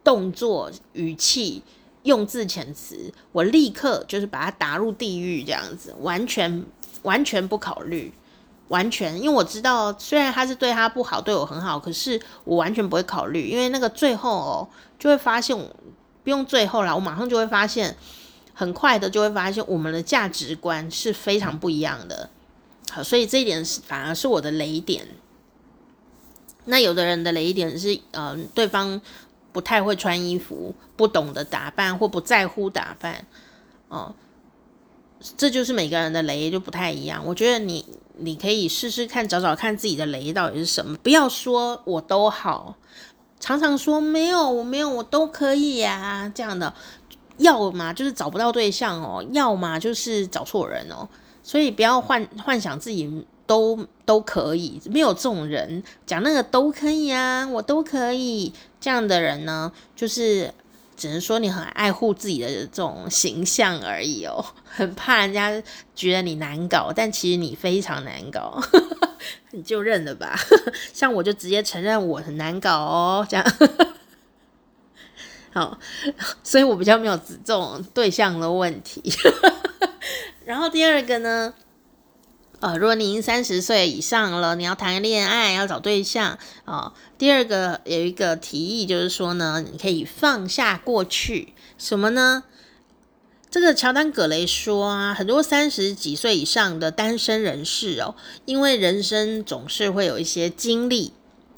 [0.03, 1.63] 动作、语气、
[2.05, 6.65] 用字遣词，我立刻就是把他打入地狱，这样子，完全
[7.03, 8.11] 完全不考虑，
[8.69, 15.57] 完全，因为我知道，虽然他是对他不好，对我很好，可是我完全不会考虑，因为那个最后哦，就会发现，
[16.25, 17.97] 不用最后啦，我马上就会发现。
[18.59, 22.31] 很快的就会发现，我们的价值观是非常不一样的。
[22.91, 25.07] 好，所以这一点是反而是我的雷点。
[26.65, 28.99] 那有的人的雷点是，嗯、对方
[29.53, 33.27] 不太会穿衣服，不懂得打扮或不在乎打扮。
[33.89, 34.15] 哦，
[35.37, 37.23] 这就是每个人的雷就不太一样。
[37.27, 37.85] 我觉得你
[38.19, 40.97] 你可以试试看，找找看自己的雷到底是什么。
[41.03, 42.77] 不要说我都好，
[43.39, 46.73] 常常说没有，我没有，我都可以呀、这样的。
[47.39, 51.07] 要么就是找不到对象哦，要么就是找错人哦，
[51.43, 58.51] 所以不要幻幻想自己都都可以，没有这种人讲那个都可以啊，我都可以
[58.81, 60.51] 这样的人呢，就是
[60.97, 65.63] 只能说你很爱护自己的这种形象而已哦，很怕人家
[65.95, 68.61] 觉得你难搞，但其实你非常难搞，
[69.53, 70.39] 你就认了吧，
[70.93, 73.47] 像我就直接承认我很难搞哦，这样。
[75.53, 75.79] 好，
[76.43, 79.03] 所以我比较没有这种对象的问题。
[80.45, 81.55] 然后第二个呢，
[82.61, 92.45] 呃，如果你已经三十岁以上了，你要谈恋爱，要找对象啊，第二个有一个提议就是说呢，你可以放下过去，什么呢？
[93.51, 98.15] 这个乔丹·葛雷说啊，很多三十几岁以上的单身人士哦，
[98.45, 101.13] 因为人生总是会有一些经历。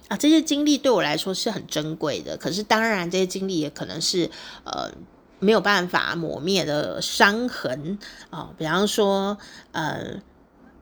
[0.09, 4.31] 啊，这些经历对我来说是很珍贵的，可是当然，这些经历也可能是
[4.65, 4.91] 呃
[5.39, 7.99] 没有办法抹灭的伤痕
[8.31, 9.37] 啊，比方说
[9.73, 10.19] 呃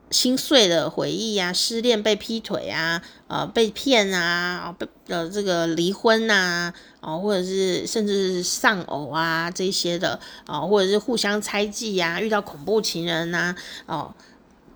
[0.09, 14.13] 心碎的回忆啊，失恋被劈腿啊，呃被骗啊，被呃这个离婚，啊，啊，或者是甚至是丧偶啊这些的啊，或者是互相猜忌啊，遇到恐怖情人呐，哦。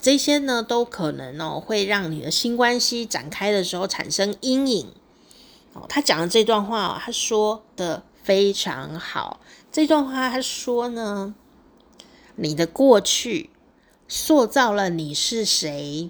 [0.04, 4.88] 这些呢，都可能哦，会让你的新关系展开的时候产生阴影
[5.74, 9.40] 哦，他讲的这段话，他说的非常好。
[9.72, 11.36] 这段话他说呢，
[12.36, 13.52] 你的过去
[14.14, 16.10] 塑造了你是谁，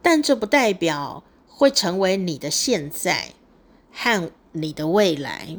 [0.00, 3.32] 但这不代表会成为你的现在
[3.92, 5.56] 和你的未来。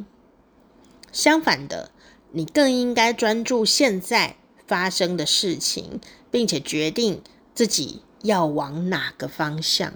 [1.12, 1.92] 相反的，
[2.32, 6.00] 你更应该专注现在发生的事情，
[6.32, 7.22] 并且决定
[7.54, 9.92] 自己要往哪个方向。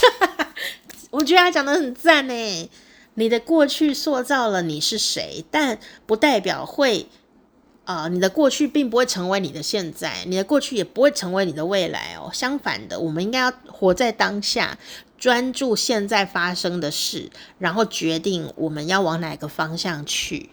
[1.12, 2.70] 我觉得他讲得很赞呢。
[3.14, 7.08] 你的过去塑造了你是谁，但不代表会，
[7.90, 12.30] 啊、你的过去并不会成为你的现在，你的过去也不会成为你的未来哦。
[12.32, 14.78] 相反的，我们应该要活在当下，
[15.18, 20.50] 专注现在发生的事，然后决定我们要往哪个方向去。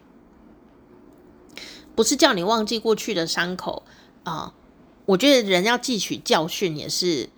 [1.93, 3.84] 不是叫你忘记过去的伤口
[4.23, 4.54] 啊、
[5.06, 7.30] 我觉得人要汲取教训也是，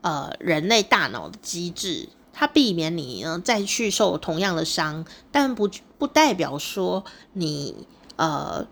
[0.00, 2.08] 呃，人类大脑的机制。
[2.32, 7.04] 它避免你呢再去受同样的伤，但不不代表说
[7.34, 8.66] 你呃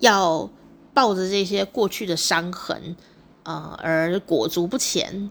[0.00, 0.50] 要
[0.92, 2.96] 抱着这些过去的伤痕
[3.44, 5.30] 呃而裹足不前。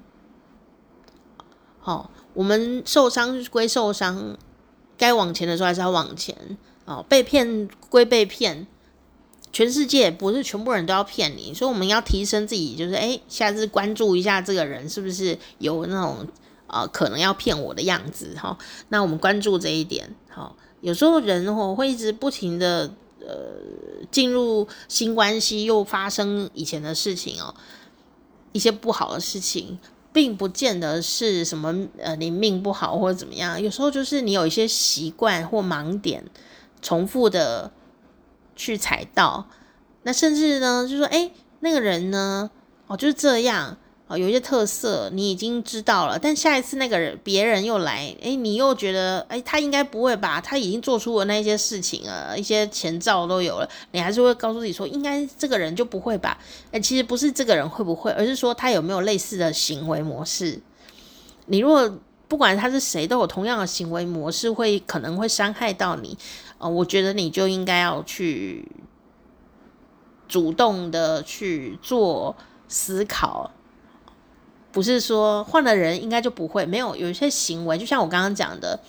[1.79, 4.37] 好、我们受伤归受伤，
[4.97, 6.35] 该往前的时候还是要往前。
[6.85, 8.65] 哦，被骗归被骗，
[9.51, 16.25] 全世界不是全部人都要骗你，所以我们要提升自己，就是诶，下次关注一下这个人是不是有那种。
[16.71, 18.55] 啊、呃，可能要骗我的样子哈，
[18.89, 20.13] 那我们关注这一点。
[20.29, 22.93] 好，有时候人哦会一直不停的
[23.29, 27.53] 呃进入新关系，又发生以前的事情哦，
[28.51, 29.77] 一些不好的事情，
[30.11, 36.25] 并不见得是什么呃你命不好或者怎么样，有时候就是你有一些习惯或盲点，
[36.81, 37.71] 重复的
[38.55, 39.47] 去踩到，
[40.03, 42.49] 那甚至呢就说哎那个人呢
[42.87, 43.77] 哦就是这样。
[44.09, 50.41] 哦，有一些特色你已经知道了，但下一次那个人别人又来，诶，你又觉得，诶，他应该不会吧？
[50.41, 56.35] 他已经做出了那些事情了，一些前兆都有了，你还是会告诉自己说，应该这个人就不会吧？
[56.71, 60.59] 诶，其实不是这个人会不会，而是说他有没有类似的行为模式。
[61.45, 66.17] 你如果不管他是谁，都有同样的行为模式，会可能会伤害到你。
[66.57, 68.67] 呃，我觉得你就应该要去
[70.27, 72.35] 主动的去做
[72.67, 73.51] 思考。
[74.71, 78.79] 不是说换了人应该就不会没有，有一些行为，就像我刚刚讲的，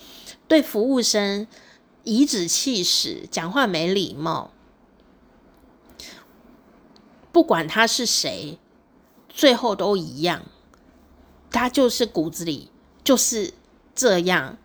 [0.46, 1.46] 对服务生
[2.04, 4.50] 颐指气使，讲话没礼貌，
[7.32, 8.58] 不管他是谁，
[9.28, 10.42] 最后都一样，
[11.50, 12.70] 他就是骨子里
[13.02, 13.54] 就是
[13.94, 14.58] 这样。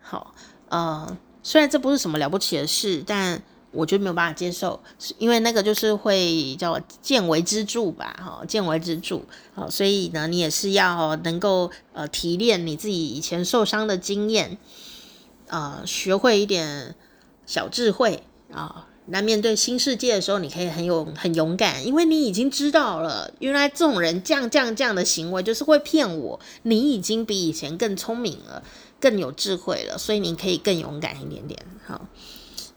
[0.00, 0.34] 好，
[0.68, 3.42] 呃，虽然这不是什么了不起的事，但。
[3.72, 4.78] 我就没有办法接受，
[5.16, 9.22] 因为那个就是会叫见微知著吧，哈，见微知著，
[9.54, 14.58] 好，所以呢，你也是要能够呃提炼你自己以前受伤的经验，
[15.46, 16.94] 呃，学会一点
[17.46, 28.62] 小智慧啊，那面对新世界的时候，你可以很有很勇敢，因为你已经知道了，原来这种人这样这样这样的行为就是会骗我，你已经比以前更聪明了，
[29.00, 32.06] 更有智慧了，所以你可以更勇敢一点点，好。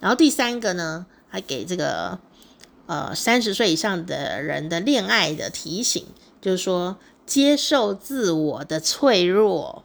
[0.06, 2.20] 然后第三个呢，还给这个
[2.86, 6.06] 呃三十岁以上的人的恋爱的提醒，
[6.40, 9.84] 就是说接受自我的脆弱。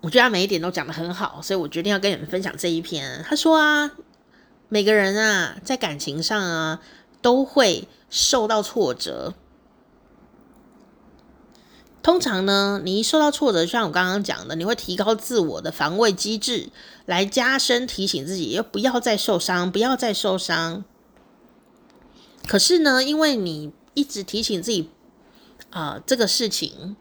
[0.00, 3.24] 我觉得他每一点都讲得很好，所以我决定要跟你们分享这一篇。
[3.28, 3.92] 他说啊，
[4.68, 6.82] 每个人啊在感情上啊
[7.22, 9.34] 都会受到挫折。
[12.08, 16.70] 通常呢，你一受到挫折，就像我刚刚讲的，你会提高自我的防卫机制，
[17.04, 20.84] 来加深提醒自己，要不要再受伤，不要再受伤。
[22.46, 24.88] 可是呢，因为你一直提醒自己
[25.68, 26.96] 啊、这个事情，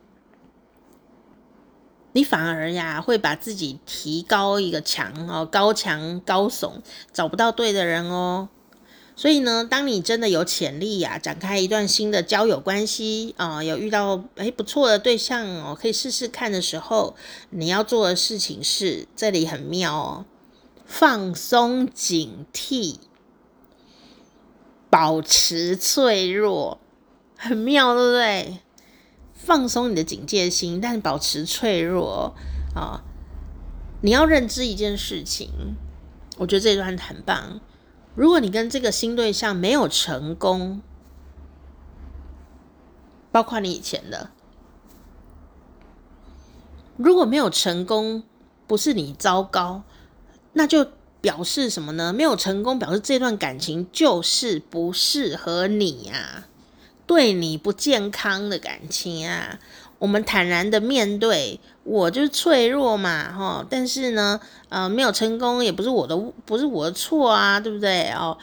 [2.12, 6.82] 你反而呀会把自己提高一个墙哦，高墙高耸，
[7.14, 8.50] 找不到对的人哦。
[9.20, 17.16] 所以呢，当你真的有潜力呀、展开一段新的交友关系啊、有遇到诶不错的对象哦，可以试试看的时候，
[17.50, 20.26] 你要做的事情是，这里很妙哦，
[20.86, 22.98] 放松警惕，
[24.92, 26.80] 保持脆弱，
[27.36, 28.60] 很妙，对不对？
[29.34, 32.36] 放松你的警戒心，但保持脆弱
[32.76, 33.02] 啊、
[34.02, 35.76] 你要认知一件事情，
[36.38, 37.60] 我觉得这段很棒。
[38.18, 40.82] 如果你跟这个新对象没有成功，
[43.32, 44.32] 包括你以前的，
[46.96, 48.24] 如果没有成功，
[48.66, 49.84] 不是你糟糕，
[50.54, 50.88] 那就
[51.22, 52.12] 表示什么呢？
[52.12, 56.48] 没有成功表示这段感情就是不适合你呀，
[57.08, 59.58] 对你不健康的感情啊，
[59.98, 64.40] 我们坦然的面对，我就是脆弱嘛，哈，但是呢，
[64.70, 66.16] 呃，没有成功也不是我的，
[66.46, 68.12] 不是我的错啊，对不对？
[68.12, 68.38] 哦，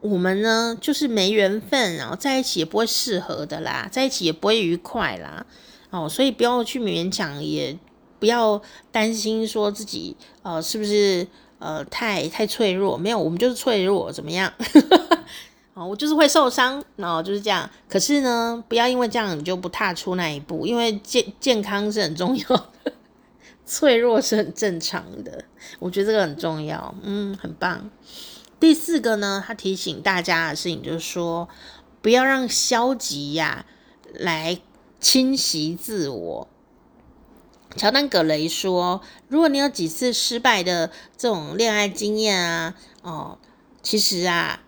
[0.00, 5.46] 我们呢就是没缘分，然后在一起也不会适合的啦，在一起也不会愉快啦，
[5.90, 7.78] 哦，所以不要去勉强，也
[8.18, 11.28] 不要担心说自己呃是不是。
[11.58, 14.52] 呃，太太脆弱，没有，我们就是脆弱，怎么样？
[15.76, 17.68] 哦，我就是会受伤，然后就是这样。
[17.86, 22.48] 可是呢，不要因为这样你就不踏出那一步，因为健健康是很重要
[22.82, 22.94] 的，
[23.66, 25.44] 脆弱是很正常的。
[25.78, 27.90] 我觉得这个很重要，嗯，很棒。
[28.58, 31.46] 第四个呢，他提醒大家的事情就是说，
[32.00, 33.66] 不要让消极呀、啊、
[34.14, 34.58] 来
[34.98, 36.48] 侵袭自我。
[37.76, 43.38] 乔丹·葛雷说：“如果你有几次失败的这种恋爱经验啊，哦，
[43.82, 44.62] 其实啊，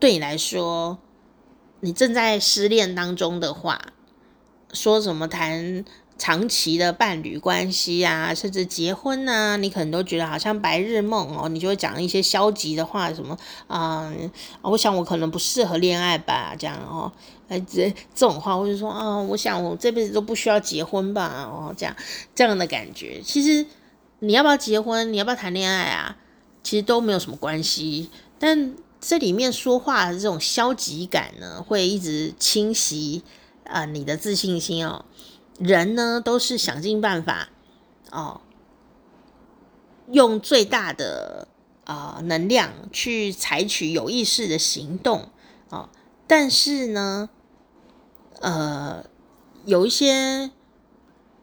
[0.00, 0.98] 对你来说，
[1.78, 3.80] 你正在失恋当中的话，
[4.72, 5.84] 说什么谈。”
[6.20, 13.34] 长期的伴侣关系啊，甚至结婚啊，你可能都觉得好像白日梦哦，你就会讲一些消极的话，什么
[13.66, 17.10] 啊、嗯，我想我可能不适合恋爱吧，这样哦，
[17.48, 21.96] 哎，这这种话，或者说啊、我想我这辈子都不需要结婚吧，哦，这样
[22.34, 23.64] 这样的感觉，其实
[24.18, 26.18] 你要不要结婚，你要不要谈恋爱啊，
[26.62, 33.24] 其实都没有什么关系，但这里面说话的这种消极感呢，会一直侵袭
[33.64, 35.04] 啊、你的自信心哦。
[35.58, 37.48] 人呢，都是想尽办法
[38.10, 38.40] 哦，
[40.10, 41.48] 用最大的
[41.84, 45.30] 啊、能量去采取有意识的行动
[45.70, 45.88] 哦，
[46.26, 47.30] 但是呢，
[48.40, 49.04] 呃，
[49.64, 50.50] 有一些。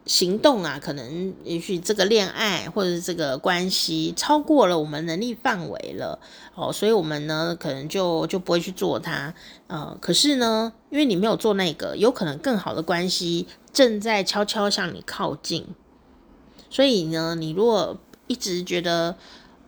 [0.08, 6.18] 行动啊，可能也许这个恋爱或者是这个关系超过了我们能力范围了
[6.54, 9.34] 哦，所以我们呢可能就就不会去做它。
[9.66, 15.66] 呃，可是呢，因为你没有做那个，有可能更好的关系正在悄悄向你靠近。
[16.70, 19.16] 所以呢，你如果一直觉得，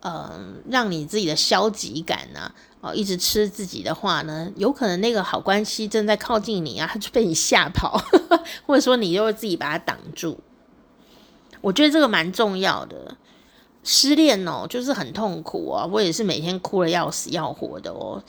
[0.00, 8.02] 嗯、让你自己的消极感呢、哦，一直吃自己的话呢，有可能那个好关系正在靠近你啊，他 就被你吓跑，
[8.66, 10.40] 或者说你就会自己把它挡住。
[11.60, 13.16] 我觉得这个蛮重要的。
[13.82, 18.22] 失恋哦，就是很痛苦啊，我也是每天哭得要死要活的哦，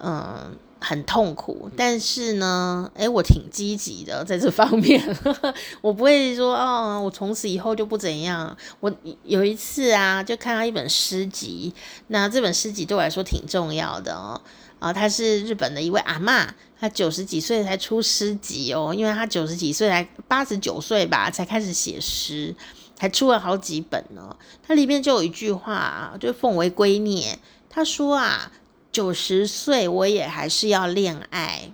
[0.00, 0.56] 嗯。
[0.80, 5.00] 很痛苦，但是呢，诶，我挺积极的在这方面，
[5.82, 8.56] 我不会说哦，我从此以后就不怎样。
[8.80, 8.90] 我
[9.24, 11.72] 有一次啊，就看到一本诗集，
[12.06, 14.40] 那这本诗集对我来说挺重要的哦。
[14.78, 16.48] 啊，他是日本的一位阿嬷，
[16.80, 22.54] 他九十几岁才出诗集哦，因为他九十几岁才八十九岁吧，才开始写诗，
[22.98, 24.34] 还出了好几本呢。
[24.62, 27.34] 它里面就有一句话，就奉为圭臬。
[27.68, 28.50] 他说啊。
[28.92, 31.72] 九十岁我也还是要恋爱，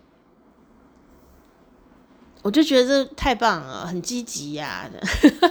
[2.42, 4.88] 我就觉得这太棒了，很积极呀。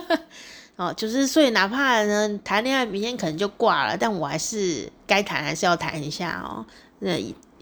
[0.78, 6.66] 哦，九十岁哪怕呢谈恋爱明天可能就挂了，但我还是该谈还是要谈一下哦。
[7.00, 7.18] 那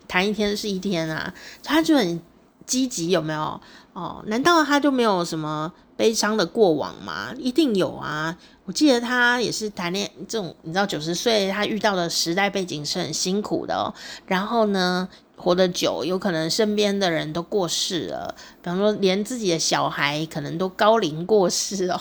[0.08, 2.20] 谈一天是一天啊，他就很
[2.66, 3.62] 积极，有没有？
[3.94, 7.32] 哦，难道他就没有什么悲伤的过往吗？
[7.38, 8.36] 一定有啊。
[8.66, 13.94] 我记得他也是谈恋爱这种，你知道九十岁他遇到的时代背景是很辛苦的哦。
[14.26, 22.00] 然后呢，活得久，有可能身边的人都过世了，比方说连自己的小孩可能都高龄过世哦，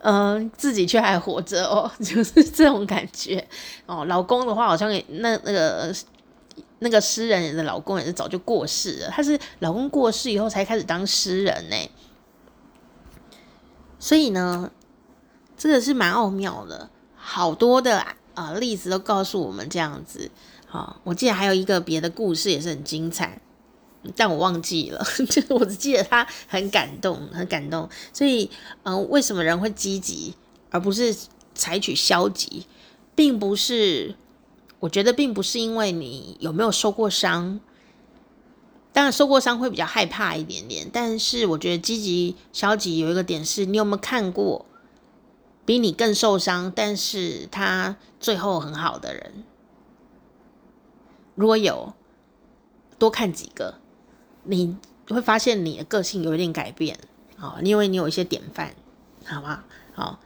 [0.00, 3.48] 嗯、 自己却还活着哦， 就是这种感觉
[3.86, 4.04] 哦。
[4.04, 5.94] 老公的话，好像也那那个
[6.80, 11.76] 那个诗人的老公也是早就过世了，他是老公过世以后才开始当诗人呢，
[13.98, 14.70] 所以呢。
[15.64, 20.30] 这个是蛮奥妙的，好多的啊、例子都告诉我们这样子。
[20.66, 23.40] 好、我记得还有一个别的故事也是很精彩，
[24.14, 27.88] 但我忘记了， 就是我只记得他很感动，很感动。
[28.12, 28.50] 所以，
[28.82, 30.34] 嗯、为什么人会积极
[30.68, 31.16] 而不是
[31.54, 32.66] 采取消极，
[33.14, 34.14] 并不是，
[34.80, 37.58] 我觉得并不是因为你有没有受过伤，
[38.92, 44.66] 当然受过伤会比较害怕一点点，但是我觉得积极消极有一个点是你有没有看过。
[45.66, 49.44] 比你更受伤，但是他最后很好的人，
[51.34, 51.94] 如果有
[52.98, 53.76] 多看几个，
[54.42, 54.76] 你
[55.08, 56.98] 会发现你的个性有一点改变，
[57.38, 58.74] 好，因为你有一些典范，
[59.24, 59.64] 好吗？
[59.94, 60.20] 好，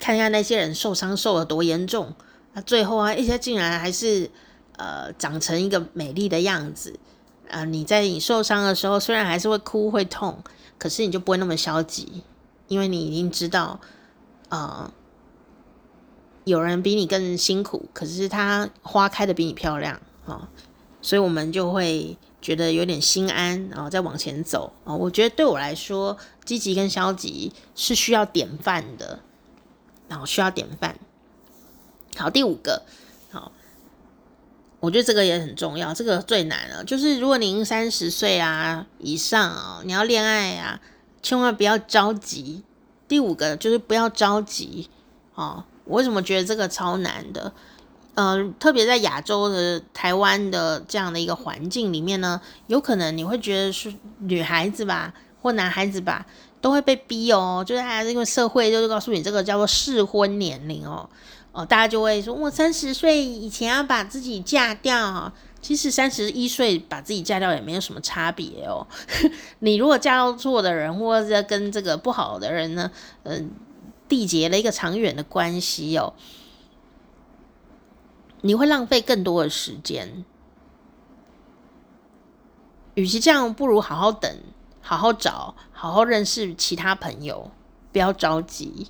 [0.00, 2.12] 看一下那些人受伤受了多严重，
[2.54, 4.28] 那最后啊，一些竟然还是
[4.76, 6.98] 呃长成一个美丽的样子，
[7.48, 10.42] 啊、呃，你在你受伤的时候，虽然还是会哭会痛，
[10.78, 12.24] 可是你就不会那么消极，
[12.66, 13.80] 因为你已经知道。
[14.50, 14.92] 啊、呃，
[16.44, 19.94] 有人比你更辛苦，可是他花开的比你漂亮
[20.26, 20.48] 啊、哦！
[21.00, 24.94] 所以我们就会觉得有点心安，然后再往前走啊。
[24.94, 29.20] 我觉得对我来说，积极跟消极是需要典范的，
[30.08, 30.98] 然后需要典范。
[32.16, 32.82] 好，第五个，
[33.30, 33.52] 好，
[34.80, 40.80] 我觉得这个也很重要，这个最难了，就是如果您三十岁啊以上啊，你要恋爱啊，
[41.22, 42.64] 千万不要着急。
[43.10, 44.88] 第五个就是不要着急
[45.34, 45.64] 哦。
[45.84, 47.52] 我为什么觉得这个超难的？
[48.14, 56.24] 呃，特别在亚洲的台湾的这样的一个环境里面呢，有可能你会觉得是女孩子吧，或男孩子吧，
[56.60, 57.64] 都会被逼哦。
[57.66, 61.10] 就是大家这个社会就是告诉你这个叫做适婚年龄哦，
[61.50, 65.32] 哦，大家就会说，我三十岁以前要把自己嫁掉。
[65.62, 68.86] 其实三十一岁把自己嫁掉也没有什么差别哦。
[69.60, 72.90] 你如果嫁到错的人，或者跟这个不好的人呢，
[73.24, 73.44] 嗯、呃，
[74.08, 76.14] 缔结了一个长远的关系哦。
[78.42, 80.24] 你会浪费更多的时间，
[82.94, 84.34] 与其这样，不如好好等，
[84.80, 87.50] 好好找，好好认识其他朋友，
[87.92, 88.88] 不要着急，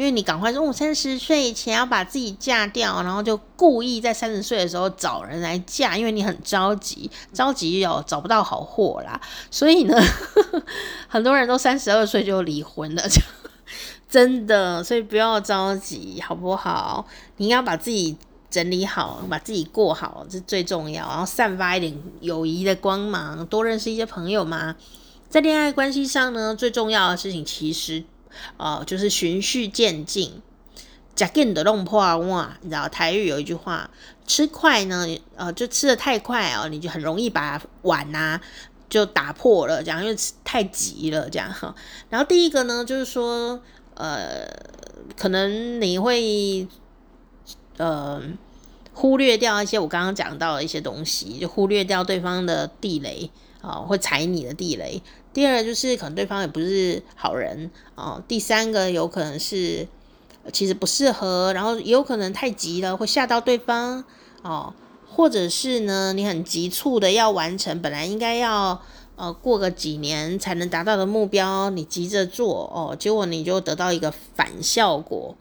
[0.00, 9.20] 因为你赶快说，我三十岁以前要把自己嫁掉，然后就故意在三十岁的时候找人来嫁，因为你很着急，着急哦，找不到好货啦，
[9.50, 9.94] 所以呢，
[11.06, 13.20] 很多人都三十二岁就离婚了，就
[14.08, 17.06] 真的，所以不要着急，好不好？
[17.36, 18.16] 你要把自己。
[18.50, 21.06] 整理好，把自己过好，这最重要。
[21.06, 24.74] 然后散发一点友谊的光芒，多认识一些朋友嘛。
[25.28, 28.02] 在恋爱关系上呢，最重要的事情其实，
[28.56, 30.40] 呃，就是循序渐进。
[31.16, 33.90] 吃紧就弄破碗，你知道台语有一句话，
[34.26, 35.06] 吃快呢，
[35.36, 38.40] 呃，就吃的太快哦，你就很容易把碗啊
[38.88, 41.74] 就打破了，这样，因为吃太急了，这样哈。
[42.08, 43.60] 然后第一个呢，就是说，
[43.94, 44.46] 呃，
[45.16, 46.66] 可能你会。
[47.76, 48.20] 呃，
[48.92, 53.30] 忽略掉一些我刚刚讲到的一些东西，就忽略掉对方的地雷
[53.62, 55.02] 啊、会踩你的地雷。
[55.32, 58.22] 第二就是可能对方也不是好人、哦。
[58.26, 59.86] 第三个有可能是
[60.52, 64.04] 其实不适合，然后也有可能太急了会吓到对方
[64.42, 64.72] 哦，
[65.08, 68.82] 或者是呢你很急促的要完成本来应该要
[69.16, 75.36] 呃过个几年才能达到的目标，你急着做哦，结果你就得到一个反效果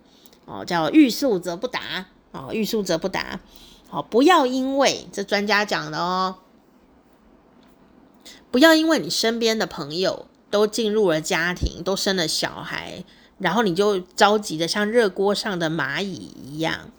[0.46, 2.06] 哦，叫欲速则不达。
[2.32, 3.40] 哦，欲速则不达。
[3.88, 6.36] 好，不要因为这专家讲的哦，
[8.52, 13.04] 不要因为你身边的朋友都进入了家庭，都生了小孩，
[13.38, 16.92] 然后你就着急的像热锅上的蚂蚁一样。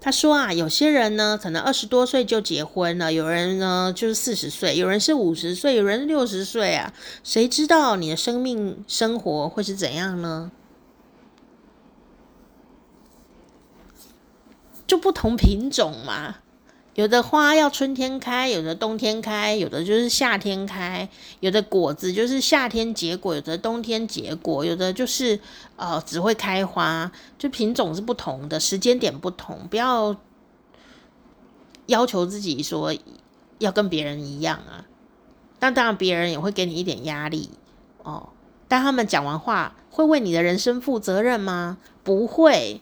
[0.00, 10.52] 他说啊，有些人呢，可能二十多岁就结婚了，有人呢就是四十岁，有人是五十岁，有人六十岁啊，谁知道你的生命生活会是怎样呢？
[14.86, 16.36] 就不同品种嘛，
[16.94, 21.08] 有的花要春天开，有的冬天开，有的就是夏天开，
[21.40, 25.40] 有的果子就是夏天结果，有的冬天结果，有的就是
[25.76, 30.16] 呃只会开花，就品种是不同的，时间点不同，不要
[31.86, 32.94] 要求自己说
[33.58, 34.86] 要跟别人一样啊。
[35.58, 37.50] 但当然，别人也会给你一点压力
[38.02, 38.28] 哦。
[38.68, 41.78] 但他们讲完话，会为你的人生负责任吗？
[42.04, 42.80] 不会。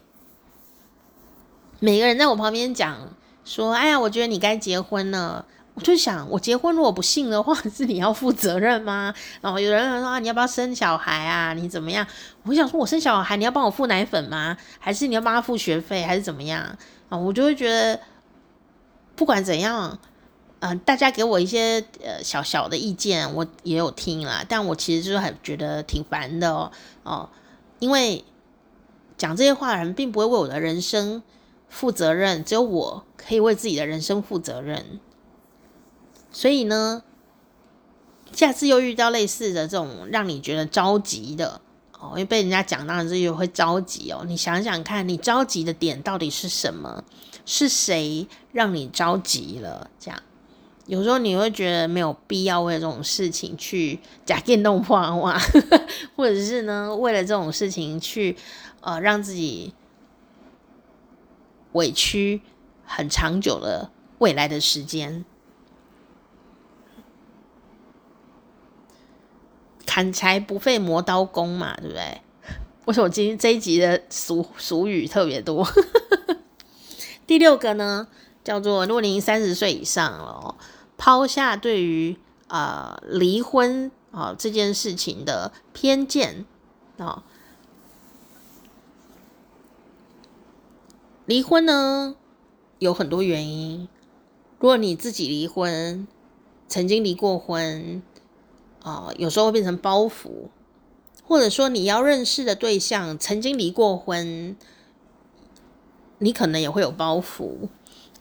[1.78, 9.14] 每个人在我旁边讲说：“哎呀，我觉得你该结婚了。”我就想，我结婚如果不幸的话， 是你要负责任吗？
[9.40, 11.54] 然后有人说：“啊，你要不要生小孩啊？
[11.54, 12.06] 你怎么样？”
[12.44, 14.54] 我想说，我生小孩，你要帮我付奶粉吗？
[14.78, 16.62] 还是你要帮他付学费，还是怎么样？
[17.08, 17.98] 啊，我就会觉得，
[19.16, 19.98] 不管怎样，
[20.60, 24.44] 嗯、大家给我一些呃小小的意见，我也有听啦。
[24.46, 26.70] 但我其实就是很觉得挺烦的哦，
[27.02, 27.28] 哦，
[27.78, 28.22] 因为
[29.16, 31.22] 讲这些话的人并不会为我的人生。
[31.72, 35.00] 负责任，只有我可以为自己的人生负责任。
[36.30, 37.02] 所以呢，
[38.30, 41.62] 下次又遇到类似的这种让你觉得着急的
[41.98, 44.22] 哦，因为被人家讲到这就会着急哦。
[44.28, 47.02] 你想想看，你着急的点到底是什么？
[47.46, 49.90] 是谁让你着急了？
[49.98, 50.22] 这样，
[50.86, 55.40] 有时候你会觉得没有必要为这种事情去假电动画画，
[56.14, 58.36] 或者是呢，为了这种事情去
[58.82, 59.72] 呃让自己。
[61.72, 62.42] 委屈
[62.84, 65.24] 很长久的未来的时间，
[69.86, 72.20] 砍柴不费磨刀功嘛，对不对？
[72.86, 75.66] 为什么今天这一集的俗俗语特别多？
[77.26, 78.08] 第六个呢，
[78.42, 80.56] 叫做如果您三十岁以上了，
[80.96, 82.16] 抛下对于
[82.48, 86.44] 啊离婚啊这件事情的偏见
[86.98, 87.24] 啊。
[91.32, 92.14] 离婚呢，
[92.78, 93.88] 有很多原因，
[94.58, 96.06] 如果你自己离婚，
[96.68, 98.02] 曾经离过婚，
[98.82, 100.50] 啊、有时候会变成包袱，
[101.26, 104.54] 或者说你要认识的对象曾经离过婚，
[106.18, 107.70] 你可能也会有包袱。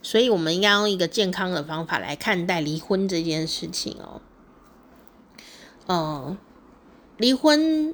[0.01, 4.21] 所以，我们应该用一个健康的方法来看待离婚这件事情哦。
[5.87, 6.37] 嗯、
[7.17, 7.93] 离婚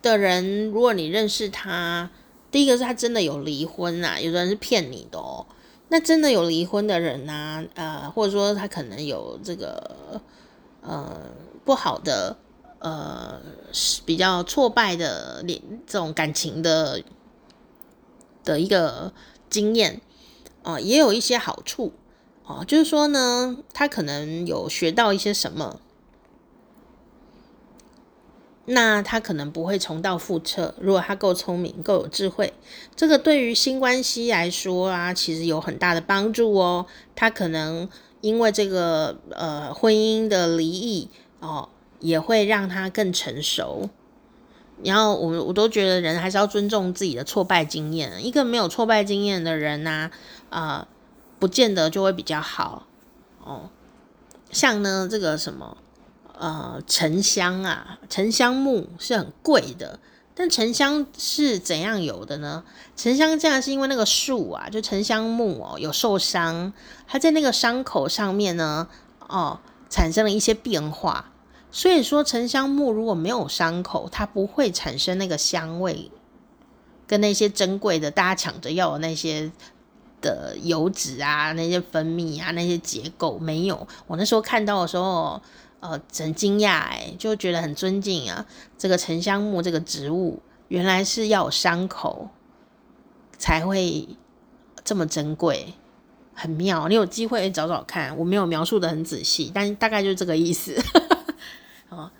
[0.00, 2.10] 的人，如果你认识他，
[2.56, 5.44] 第一个是他真的有离婚啊，有的人是骗你的哦。
[5.88, 7.64] 那真的有离婚的人呢、啊？
[7.74, 10.18] 呃，或者说他可能有这个
[10.80, 11.20] 呃
[11.66, 12.34] 不好的
[12.78, 13.38] 呃
[14.06, 15.44] 比较挫败的
[15.86, 17.02] 这种感情的
[18.42, 19.12] 的一个
[19.50, 20.00] 经验。
[20.62, 21.92] 啊、也有一些好处
[22.46, 25.78] 啊、就是说呢，他可能有学到一些什么，
[28.66, 30.74] 那他可能不会重蹈覆辙。
[30.80, 32.52] 如果他够聪明、够有智慧，
[32.94, 36.86] 这个对于新关系来说啊，其实有很大的帮助哦。
[37.14, 37.88] 他可能
[38.20, 41.08] 因为这个呃婚姻的离异
[41.38, 41.68] 哦、
[42.00, 43.88] 也会让他更成熟。
[44.82, 48.26] 然后我我都觉得人还是要尊重自己的挫败经验。
[48.26, 50.10] 一个没有挫败经验的人呐、
[50.50, 50.88] 啊，
[51.38, 52.86] 不见得就会比较好
[53.42, 53.70] 哦。
[54.50, 55.76] 像呢，这个什么
[56.38, 59.98] 呃沉香啊，沉香木是很贵的。
[60.38, 62.62] 但沉香是怎样有的呢？
[62.94, 66.74] 沉香这样是因为那个树啊，就沉香木哦，有受伤，
[67.06, 68.86] 它在那个伤口上面呢，
[69.26, 69.58] 哦，
[69.88, 71.32] 产生了一些变化。
[71.70, 76.10] 所以说，沉香木如果没有伤口，它不会产生那个香味，
[77.06, 79.50] 跟那些珍贵的大家抢着要的那些
[80.20, 83.88] 的油脂啊、那些分泌啊、那些结构没有。
[84.06, 85.40] 我那时候看到的时候，
[85.88, 88.44] 呃，很惊讶哎，就觉得很尊敬啊。
[88.76, 92.28] 这个沉香木这个植物，原来是要有伤口
[93.38, 94.08] 才会
[94.82, 95.74] 这么珍贵，
[96.34, 96.88] 很妙。
[96.88, 100.76] 你有机会找找看，我没有描述的很仔细，但大概就是这个意思。
[101.88, 102.10] 哦，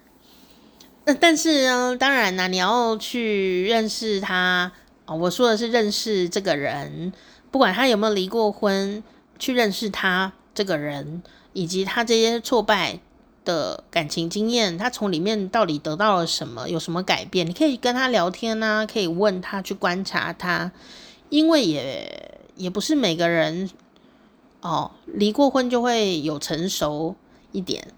[1.04, 4.70] 那但是呢，当然呢，你要去认识他
[5.06, 5.16] 哦。
[5.16, 7.12] 我说的是认识这个人，
[7.50, 9.02] 不管他有没有离过婚，
[9.40, 11.20] 去认识他这个人，
[11.52, 13.00] 以及他这些挫败
[13.46, 17.48] 的感情经验，他从里面到底得到了什么，有什么改变？
[17.48, 20.70] 你可以跟他聊天啊，可以问他，去观察他，
[21.30, 23.70] 因为也也不是每个人
[24.60, 27.16] 哦，离过婚就会有成熟
[27.52, 27.88] 一点。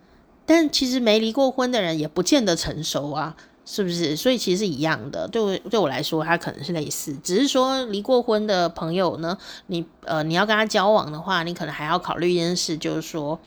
[0.46, 3.36] 但其实没离过婚的人也不见得成熟啊，
[3.66, 4.16] 是不是？
[4.16, 5.28] 所以其实是一样的。
[5.28, 9.36] 对我对我来说，他可能是类似，只是说离过婚的朋友呢，
[9.66, 13.38] 你呃你要跟他交往的话，你可能还要考虑一件事，就是说，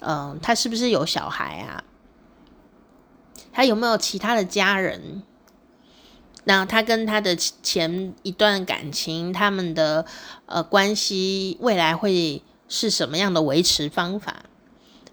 [0.00, 1.84] 嗯、他是不是有小孩啊？
[3.52, 5.22] 他有没有其他的家人？
[6.44, 10.06] 那他跟他的前一段感情，他们的
[10.46, 14.44] 呃关系，未来会是什么样的维持方法？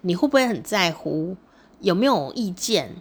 [0.00, 1.36] 你会不会很在乎？
[1.80, 2.96] 有没有意见？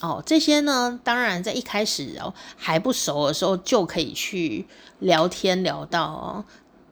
[0.00, 4.66] 哦，这些呢，当然在一开始哦还不熟的时候就可以去
[4.98, 6.44] 聊天聊到哦，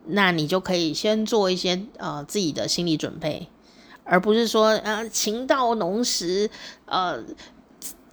[0.07, 3.47] 那你就可以先做一些呃自己的心理准备，
[4.07, 6.49] 而不是说呃情到浓时
[6.85, 7.21] 呃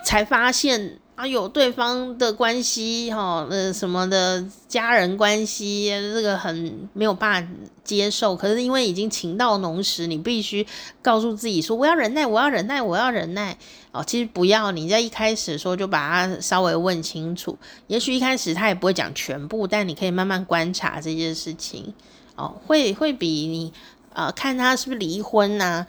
[0.05, 0.99] 才发现。
[1.17, 7.53] 啊，有对方的关系，哈，呃，什么的家人关系，这个很没有办法
[7.85, 8.35] 接受。
[8.35, 10.67] 可是因为已经情到浓时，你必须
[11.01, 13.57] 告诉自己说：“我要忍耐，我要忍耐，我要忍耐。”
[13.95, 17.57] 哦，其实不要，你在一开始的时候就把它稍微问清楚。
[17.87, 21.95] 也许一开始他也不会讲全部，但你可以慢慢观察这件事情。
[22.35, 23.73] 哦，会会比你
[24.15, 25.87] 呃看他是不是离婚呐、啊、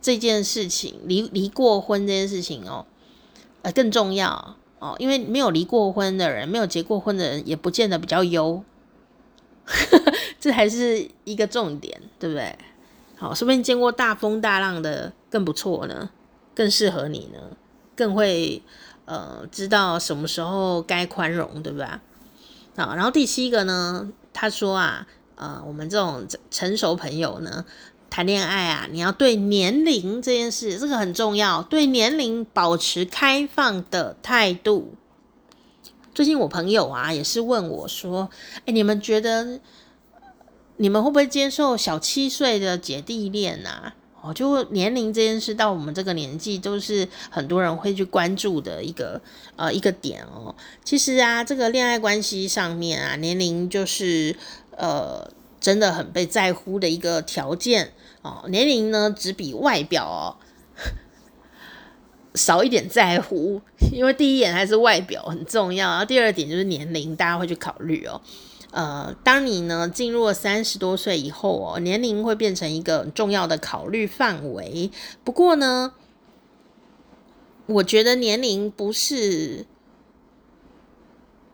[0.00, 2.86] 这件事情，离离过婚这件事情哦。
[3.62, 8.64] 呃，更重要哦，因为没有离过婚的人，没有结过婚的人，也不见得比较优，
[10.40, 12.58] 这还是一个重点，对不对？
[13.18, 16.08] 好，说不定见过大风大浪的更不错呢，
[16.54, 17.54] 更适合你呢，
[17.94, 18.62] 更会
[19.04, 21.86] 呃知道什么时候该宽容，对不对？
[22.76, 25.06] 好，然后第七个呢，他说啊，
[25.40, 27.64] 呃，我们这种成熟朋友呢。
[28.10, 34.94] 谈恋爱啊，你要对年龄这件事，这个很重要，对年龄保持开放的态度。
[36.12, 38.28] 最近我朋友啊，也是问我说
[38.66, 39.60] ：“哎，你们觉得
[40.78, 49.18] 你们会不会接受小七岁的姐弟恋啊？”哦，就年龄这件事，到我们这个年纪，都是很多人会去关注的一个
[49.56, 50.54] 呃一个点哦。
[50.84, 54.36] 其实啊，这个恋爱关系上面啊，年龄就是
[54.80, 55.30] 呃。
[55.60, 60.40] 真的很被在乎的一个条件哦，年龄呢只比外表哦
[62.34, 63.60] 少一点在乎，
[63.92, 68.22] 因为第一眼还是外表很重要，然后第二点就是年龄，大家会去考虑哦。
[68.70, 74.90] 呃，当你呢进入了三十多岁以后哦，年龄会变成一个重要的考虑范围。
[75.22, 75.92] 不过呢，
[77.66, 79.66] 我觉得年龄不是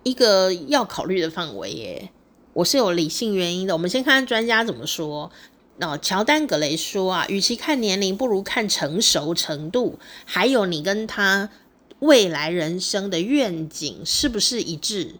[0.05, 2.13] 一个要考虑的范围耶。
[2.57, 3.75] 我是有理性原因的。
[3.75, 5.31] 我们先看看专家怎么说。
[5.79, 11.51] 哦，乔丹·格雷说啊，与其看年龄，不如看成熟程度，还有你跟他
[11.99, 15.17] 未来人生的愿景是不是一致。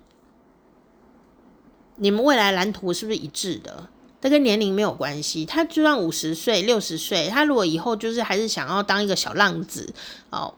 [1.97, 3.91] 你们未来蓝图是不是一致的？
[4.19, 5.45] 这跟年龄没有关系。
[5.45, 9.93] 他就算五十岁、六十岁，他如果以后就是还是想要当一个小浪子
[10.31, 10.55] 哦，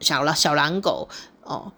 [0.00, 1.08] 小狼小狼狗
[1.44, 1.72] 哦。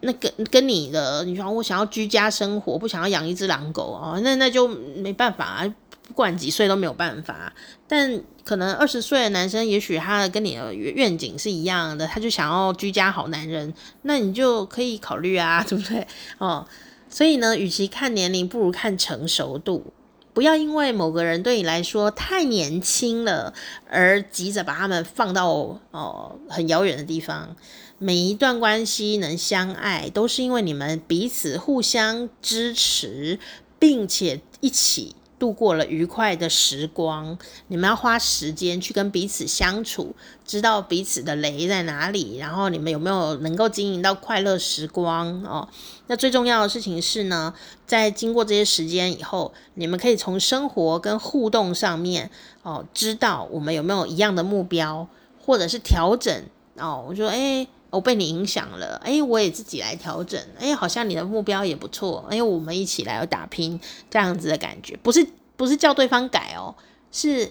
[0.00, 5.74] 那跟跟你的，你说我想要居家生活，不想要养一只狼狗哦，那那就没办法啊，
[6.06, 7.52] 不管几岁都没有办法。
[7.88, 13.72] 但可能二十岁的男生，也许他跟你的愿景是一样的，他就想要居家好男人，
[14.02, 16.06] 那你就可以考虑啊， 对不对？
[16.38, 16.66] 哦，
[17.08, 19.92] 所以呢，与其看年龄，不如看成熟度。
[20.34, 23.52] 不要因为某个人对你来说太年轻了，
[23.90, 25.48] 而急着把他们放到
[25.90, 27.56] 哦很遥远的地方。
[28.00, 33.40] 每一段关系能相爱，都是因为你们彼此互相支持，
[33.80, 37.36] 并且一起度过了愉快的时光。
[37.66, 40.14] 你们要花时间去跟彼此相处，
[40.46, 45.68] 知道彼此的雷在哪里，然后你们有没有能够经营到快乐时光哦？
[46.06, 47.52] 那最重要的事情是呢，
[47.84, 52.30] 在经过这些时间以后，你们可以从生活跟互动上面
[52.62, 55.08] 哦，知道我们有没有一样的目标，
[55.44, 56.44] 或者是调整
[56.76, 57.04] 哦。
[57.08, 57.66] 我说，哎。
[57.90, 63.80] 我被你影响了，哎，我也自己来调整，哎，好像你的目标也不错，哎，我们一起来打拼
[64.10, 65.26] 这样子的感觉，不是
[65.56, 66.74] 不是叫对方改哦，
[67.10, 67.50] 是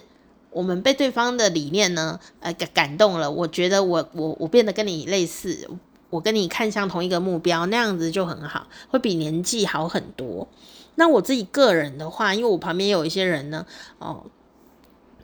[0.50, 5.68] 我们被对方的理念呢，呃，感感动了，我觉得我我我变得跟你类似，
[6.10, 10.46] 我跟你看向同一个目标，那样子就很好，会比年纪好很多。
[10.94, 13.66] 那我自己个人的话，因为我旁边有一些人呢，
[13.98, 14.24] 哦，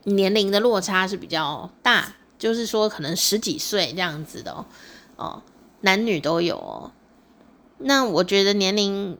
[0.02, 4.66] 年龄的落差是比较大，就是说可能十几岁这样子的哦。
[5.16, 5.42] 哦，
[5.80, 6.92] 男女都有哦。
[7.78, 9.18] 那我觉得年龄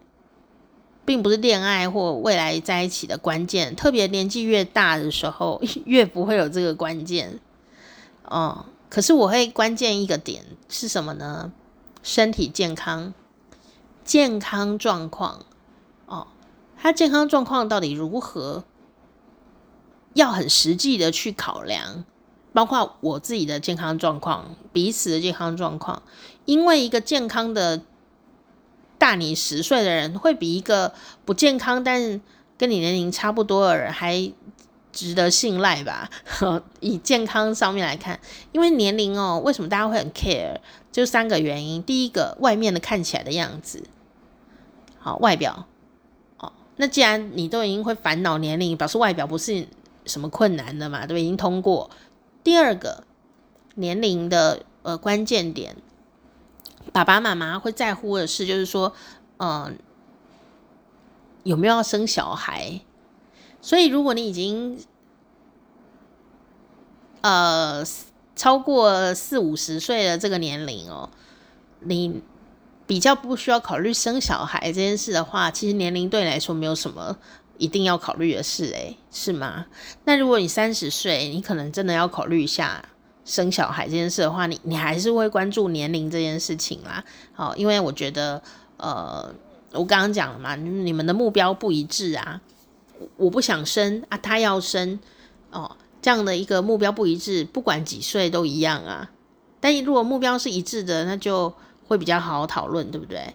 [1.04, 7.40] 并不是恋爱或未来在一起的关键，特别年纪越大的时候， 越不会有这个关键。
[8.24, 11.52] 哦，可是我会关键一个点是什么呢？
[12.02, 13.12] 身体健康、
[14.04, 15.44] 健康状况。
[16.06, 16.28] 哦，
[16.76, 18.64] 他健康状况到底如何？
[20.14, 22.04] 要很实际的去考量。
[22.54, 26.02] 包括我自己的健康状况，彼此的健康状况，
[26.44, 27.82] 因为一个健康的
[28.96, 30.94] 大你十岁的人，会比一个
[31.24, 32.20] 不健康但
[32.56, 34.32] 跟你年龄差不多的人还
[34.92, 36.08] 值得信赖吧？
[36.78, 38.20] 以健康上面来看，
[38.52, 40.56] 因为年龄哦，为什么大家会很 care？
[40.92, 41.82] 就三个原因。
[41.82, 43.82] 第一个，外面的看起来的样子，
[45.00, 45.66] 好，外表，
[46.38, 49.66] 哦，那既然你都已经会烦恼年龄，表示外表不是
[50.06, 51.20] 什么困难的嘛，对？
[51.20, 51.90] 已经通过。
[52.44, 53.04] 第二个
[53.74, 55.76] 年龄的呃关键点，
[56.92, 58.94] 爸爸妈妈会在乎的是，就是说，
[59.38, 59.78] 嗯、
[61.42, 62.82] 有没有要生小孩？
[63.62, 64.78] 所以如果你已经
[67.22, 67.82] 呃
[68.36, 71.08] 超过四五十岁的这个年龄哦，
[71.80, 72.20] 你
[72.86, 77.16] 比较不需要考虑生小孩这件事的话，其实年龄对你来说没有什么。
[77.58, 79.66] 一定要考虑的事，诶，是吗？
[80.04, 82.84] 那如果你三十岁，你可能真的要考虑一下
[83.24, 87.04] 生小孩这件事的话，你你还是会关注年龄这件事情啦。
[87.32, 88.42] 好，因为我觉得，
[88.76, 89.32] 呃，
[89.72, 92.40] 我刚刚讲了嘛，你们的目标不一致啊。
[93.16, 94.98] 我不想生啊，他要生
[95.50, 99.10] 哦，这样的一个目标不一致，不管几岁都一样啊。
[99.60, 101.52] 但如果目标是一致的，那就
[101.86, 103.34] 会比较好讨论，对不对？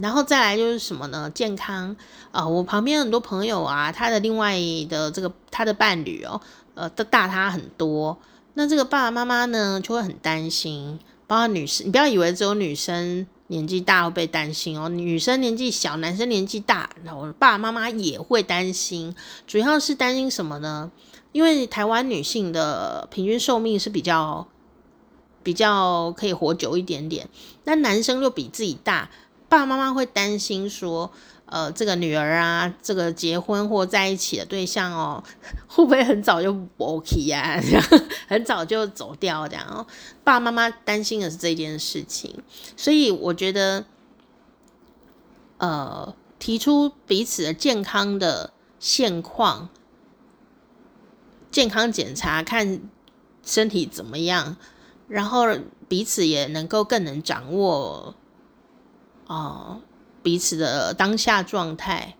[0.00, 1.30] 然后再来就是什么呢？
[1.30, 1.96] 健康
[2.30, 4.54] 啊、我旁边很多朋友啊，他的另外
[4.90, 6.40] 的这个他的伴侣哦，
[6.74, 8.18] 呃，都大他很多。
[8.54, 10.98] 那这个爸爸妈妈呢，就会很担心。
[11.26, 19.14] 包括女生，你不要以为只有女生年纪大会被担心哦，女生年纪小，男生年纪大，然后爸爸妈妈也会担心。
[19.46, 20.90] 主要是担心什么呢？
[21.32, 24.46] 因为台湾女性的平均寿命是比较
[25.42, 27.28] 比较可以活久一点点，
[27.64, 29.10] 但男生又比自己大。
[29.48, 31.10] 爸爸妈妈会担心说，
[31.46, 35.22] 呃，这个女儿啊，这个结婚或在一起的对象哦，
[35.68, 37.60] 会不会很早就不 OK 呀？
[38.26, 39.86] 很早就走掉这样。
[40.24, 42.42] 爸爸妈妈担心的是这件事情，
[42.76, 43.84] 所以我觉得，
[45.58, 49.68] 呃，提出彼此的健康的现况，
[51.52, 52.80] 健康检查，看
[53.44, 54.56] 身体怎么样，
[55.06, 55.46] 然后
[55.86, 58.16] 彼此也能够更能掌握。
[59.26, 59.80] 哦，
[60.22, 62.14] 彼此的当下状态，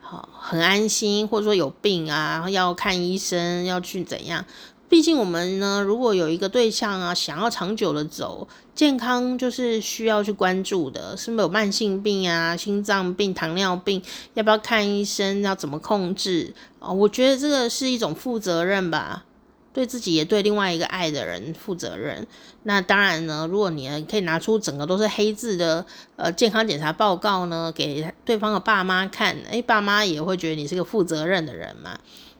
[0.00, 4.44] 好，很安心，或者说有病啊，要看医生，要去怎样？
[4.88, 14.02] 毕竟我们呢，如果有一个对象啊，想要长久的走，健康就是需要去关注的，是不是有慢性病啊、心脏病、糖尿病，
[14.34, 15.40] 要不要看医生？
[15.40, 16.54] 要怎么控制？
[16.78, 19.24] 哦，我觉得这个是一种负责任吧，
[19.72, 22.26] 对自己也对另外一个爱的人负责任。
[22.64, 25.84] 那当然呢，如果你可以拿出整个都是黑字的
[26.16, 31.98] 呃健康检查报告呢，给对方的爸妈看，诶，爸妈也会觉得你是个负责任的人嘛。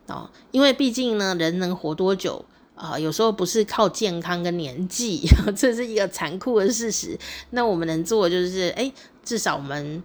[0.09, 5.27] 哦，因为毕竟呢，人能活多久啊，有时候不是靠健康跟年纪，
[5.57, 7.19] 这是一个残酷的事实。
[7.51, 8.93] 那我们能做的就是，哎，
[9.25, 10.03] 至少我们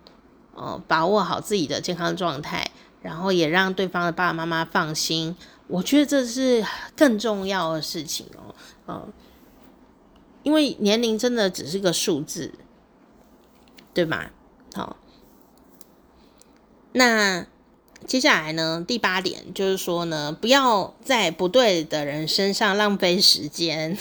[0.55, 2.71] 呃把握好自己的健康状态，
[3.01, 5.36] 然后也让对方的爸爸妈妈放心。
[5.68, 6.65] 我觉得这是
[6.95, 8.55] 更重要的事情哦，
[8.88, 9.13] 嗯，
[10.43, 12.53] 因为年龄真的只是个数字，
[13.93, 14.26] 对吗？
[14.74, 14.97] 好，
[16.93, 17.45] 那。
[18.05, 23.97] 接下来呢，第八点就是说呢，不要在不对的人身上浪费时间，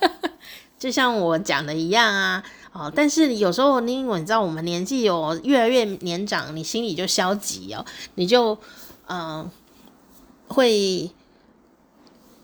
[0.78, 2.42] 就像我讲的一样啊。
[2.72, 7.84] 哦，但是有时候你因为你知道我们年纪有越来越年长，你心里就消极哦，
[8.14, 8.58] 你就
[9.06, 9.48] 嗯、
[10.48, 11.10] 会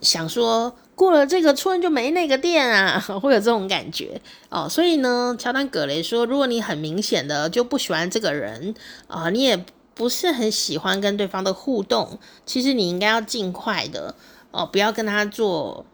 [0.00, 4.68] 想说过了这个村就没那个店啊， 会有这种感觉哦。
[4.68, 8.74] 所以呢，乔丹·葛雷说，如果你很明显的就不喜欢这个人
[9.08, 9.64] 啊、你也。
[9.94, 14.14] 不是很喜欢跟对方的互动，其实你应该要尽快的
[14.50, 15.84] 哦，不要跟他做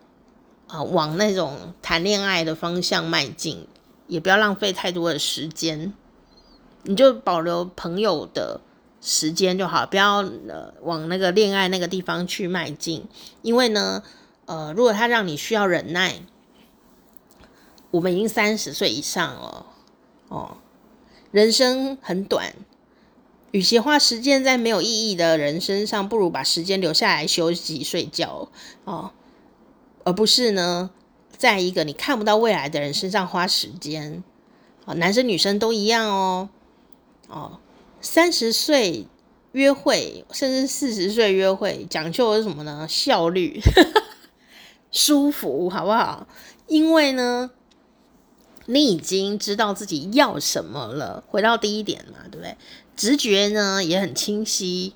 [0.69, 3.67] 啊、往那种谈恋爱的方向迈进，
[4.07, 5.93] 也不要浪费太多的时间，
[6.85, 8.61] 你就保留朋友的
[9.01, 13.07] 时间就好，不要呃往那个恋爱那个地方去迈进，
[13.43, 14.03] 因为呢，
[14.47, 16.21] 呃，如果他让你需要忍耐，
[17.91, 19.67] 我们已经三十岁以上了
[20.29, 20.57] 哦，
[21.31, 22.55] 人生很短。
[23.51, 28.51] 与其花时间在没有意义的人身上，不如把时间留下来休息睡觉
[28.85, 29.13] 哦，
[30.05, 30.91] 而不是呢，
[31.35, 34.23] 在一个你看不到未来的人身上花时间。
[34.85, 36.51] 哦，男生女生都一样哦。
[37.29, 37.59] 哦，
[38.01, 39.07] 三十岁
[39.53, 42.87] 约会，甚至四十岁约会，讲究的是什么呢？
[42.89, 43.61] 效率，
[44.91, 46.27] 舒服，好不好？
[46.67, 47.51] 因为呢，
[48.67, 51.25] 你已经知道自己要什么了。
[51.27, 52.57] 回到第一点嘛，对不对？
[52.95, 54.95] 直觉呢也很清晰，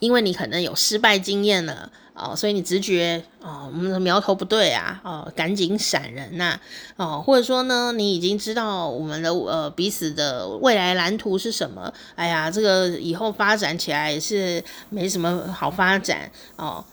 [0.00, 6.58] 因为你可能有失败经验了哦，所以你直觉哦，我们的苗头不对啊，哦，赶紧闪人呐，
[6.96, 11.92] 哦，或者说呢，你已经知道我们的呃彼此的未来蓝图是什么？
[12.14, 16.84] 哎呀，这个以后发展起来也是没什么好发展哦。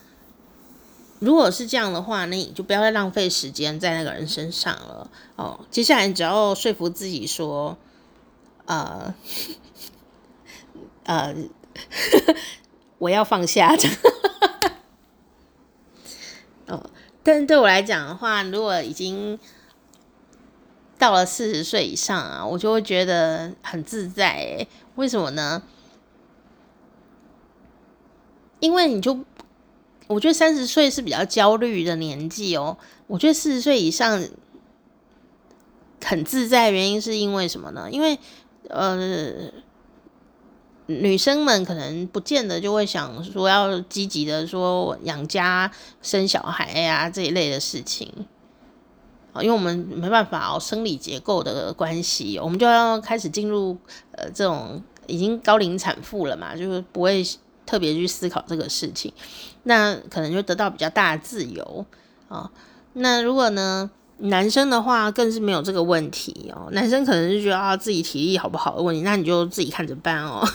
[1.20, 5.60] 如果是这样的话，那你就不要再浪费时间在那个人身上了哦。
[5.70, 7.76] 接下来你只要说服自己说。
[8.64, 9.12] 呃，
[11.04, 11.34] 呃，
[12.98, 13.96] 我要放下这样。
[16.72, 16.82] 哦，
[17.22, 19.38] 但对我来讲的话，如果已经
[20.98, 24.66] 到了四十岁以上啊，我就会觉得很自在。
[24.94, 25.62] 为什么呢？
[28.60, 29.18] 因为你就，
[30.06, 32.78] 我觉得三十岁是比较焦虑的年纪哦。
[33.06, 34.22] 我觉得四十岁以上
[36.02, 37.90] 很自在，原因是因为什么呢？
[37.90, 38.18] 因为
[38.68, 39.50] 呃，
[40.86, 45.70] 女生们可能不见得就会想说要积极的说养家
[46.02, 48.10] 生小孩呀、啊、这一类的事情，
[49.32, 53.78] 啊因为我们没办法哦，生理结构的关系，我们就要开始进入
[54.10, 57.24] 呃这种已经高龄产妇了嘛，就是不会
[57.64, 59.12] 特别去思考这个事情，
[59.62, 61.86] 那可能就得到比较大的自由
[62.28, 62.50] 啊。
[62.94, 63.90] 那如果呢？
[64.24, 70.46] 男生的话更是没有这个问题哦，男生可能是觉得啊自己体力好不好的问题，那你就自己看着办哦。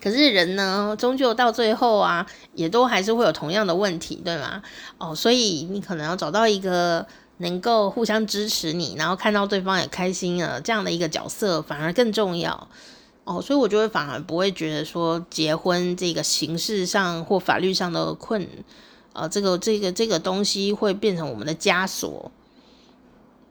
[0.00, 4.62] 可是人呢，终究到最后啊，也都还是会有同样的问题，对吗？
[4.98, 7.04] 哦，所以你可能要找到一个
[7.38, 12.68] 能够互相支持你，然后看到对方也开心了这样的一个角色，反而更重要
[13.24, 13.42] 哦。
[13.42, 18.48] 所以我就会反而不会觉得说结婚这个形式上或法律上的困。
[19.16, 22.30] 呃，这个这个这个东西会变成我们的枷锁。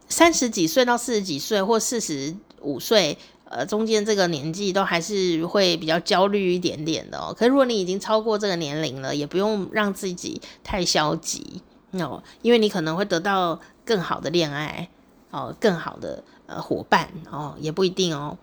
[0.07, 7.33] 三十几岁到四十几岁，或四十五岁，呃，中间这个年纪都还是会比较焦虑一点点的哦。
[7.35, 11.63] 可是如果你已经超过这个年龄了，也不用让自己太消极
[11.93, 14.87] 哦，因为你可能会得到更好的恋爱
[15.31, 18.37] 哦，更好的呃伙伴哦，也不一定哦。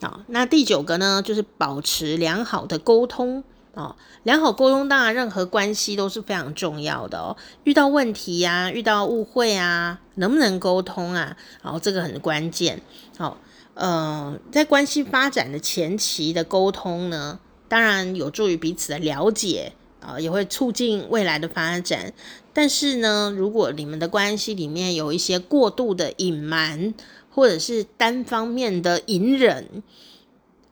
[0.00, 3.42] 好，那第九个呢，就是保持良好的沟通
[3.74, 3.94] 哦，
[4.24, 7.36] 良好沟通当然任何关系都是非常重要的哦。
[7.62, 11.36] 遇到问题呀、啊，遇到误会啊，能不能沟通啊？
[11.62, 12.82] 然后这个很关键。
[13.16, 13.36] 好、哦，
[13.74, 22.12] 呃，在关系发展的前期的沟通呢，当然有助于彼此的了解啊、也会促进未来的发展。
[22.52, 26.92] 但是呢，如果你们的关系里面有一些过度的隐瞒，
[27.30, 29.84] 或者是单方面的隐忍，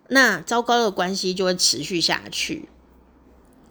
[0.09, 2.69] 那糟糕的关系就会持续下去。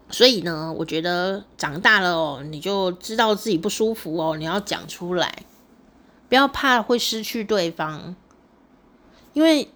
[0.10, 5.43] 所以呢，我觉得长大了哦，你就知道自己不舒服哦，你要讲出来，
[6.30, 8.16] 不要怕会失去对方，
[9.34, 9.70] 因为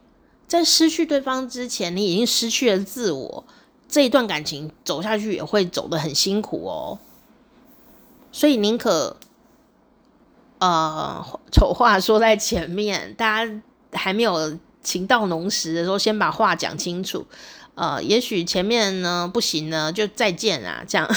[0.48, 3.44] 在失去对方之前，你已经失去了自我，
[3.90, 7.00] 这一段感情走下去也会走得很辛苦哦。
[8.32, 9.18] 所以宁可，
[10.60, 13.62] 呃，丑话说在前面，大家
[13.92, 17.26] 还没有情到浓时的时候，先把话讲清楚。
[17.76, 21.10] 呃，也许前面呢不行呢，就再见啊，这样，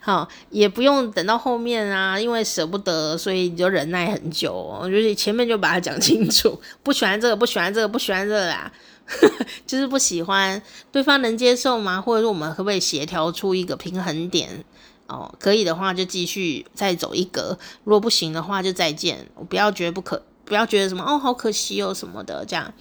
[0.00, 4.88] 好，也不用等到后面啊，因为舍不得，所以你就忍耐很久哦。
[4.90, 8.72] 就是前面就把它讲清楚， 不喜欢这个，不喜欢这个，不喜欢这个啦，
[9.66, 10.60] 就是不喜欢，
[10.90, 12.00] 对方能接受吗？
[12.00, 14.64] 或者说我们可不可以协调出一个平衡点？
[15.06, 19.26] 哦，可以的话就继续再走一格，如果不行的话就再见。
[19.34, 22.72] 我不要觉得不可，不要觉得什么哦，好可惜哦什么的这样。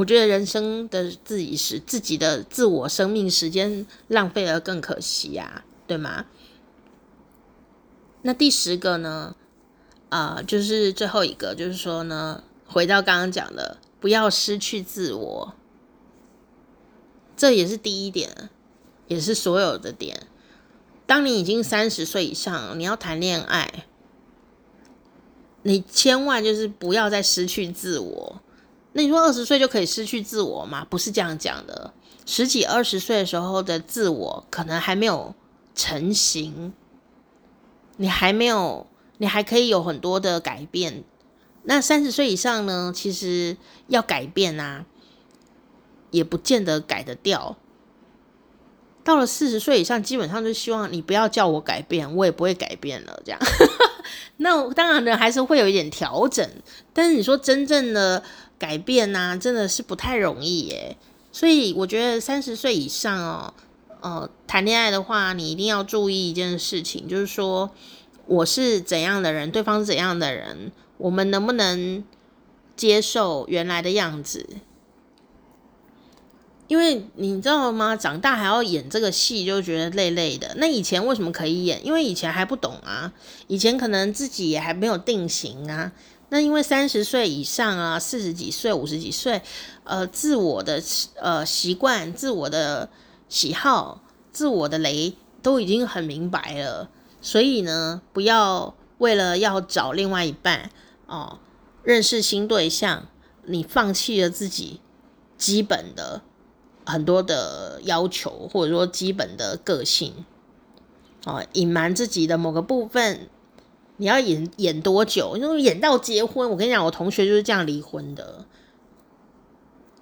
[0.00, 6.24] 我觉得人生的自己是自己的自我生命时间浪费了更可惜呀，对吗？
[8.22, 9.36] 那第十个呢？
[10.08, 15.54] 啊、就是最后一个，就是说呢，回到刚刚讲的，不要失去自我，
[17.36, 18.48] 这也是第一点，
[19.06, 20.26] 也是所有的点。
[21.06, 23.84] 当你已经三十岁以上，你要谈恋爱，
[25.62, 28.42] 你千万就是不要再失去自我。
[28.92, 30.84] 那你说二十岁就可以失去自我吗？
[30.90, 31.92] 不是这样讲的。
[32.26, 35.34] 十几二十岁的时候的自我可能还没有
[35.74, 36.72] 成型，
[37.96, 38.86] 你还没有，
[39.18, 41.04] 你还可以有很多的改变。
[41.64, 42.92] 那三十岁以上呢？
[42.94, 43.56] 其实
[43.88, 44.84] 要改变啊，
[46.10, 47.56] 也不见得改得掉。
[49.04, 53.22] 到了四十岁以上，基本上就希望你不要叫我改变，我也不会改变了。
[53.24, 53.40] 这样，
[54.38, 56.48] 那当然呢，还是会有一点调整。
[56.92, 58.22] 但是你说真正的。
[58.60, 60.96] 改变呐、啊，真的是不太容易耶。
[61.32, 63.54] 所以我觉得三十岁以上哦，
[64.02, 67.70] 呃，谈恋爱的话，你一定要注意一件事情，就是说
[68.26, 72.04] 我是怎样的人，对方是怎样的人，我们能不能
[72.76, 74.46] 接受原来的样子？
[76.68, 77.96] 因为你知道吗？
[77.96, 80.54] 长大还要演这个戏，就觉得累累的。
[80.58, 81.84] 那以前为什么可以演？
[81.84, 83.12] 因为以前还不懂啊，
[83.48, 85.90] 以前可能自己也还没有定型啊。
[86.32, 89.42] 那因为三十岁以上啊，四十几岁、五十几岁，
[89.84, 90.80] 呃，自我的
[91.16, 92.88] 呃习惯、自我的
[93.28, 94.00] 喜好、
[94.30, 96.88] 自我的雷都已经很明白了，
[97.20, 100.70] 所以呢，不要为了要找另外一半
[101.06, 101.38] 哦，
[101.82, 103.08] 认识新对象，
[103.46, 104.80] 你放弃了自己
[105.36, 106.22] 基本的
[106.86, 110.24] 很多的要求，或者说基本的个性，
[111.24, 113.28] 哦，隐瞒自己的某个部分。
[114.00, 115.36] 你要演演多久？
[115.36, 118.46] 因为演到结婚，我跟你讲，我同学就是这样离婚的。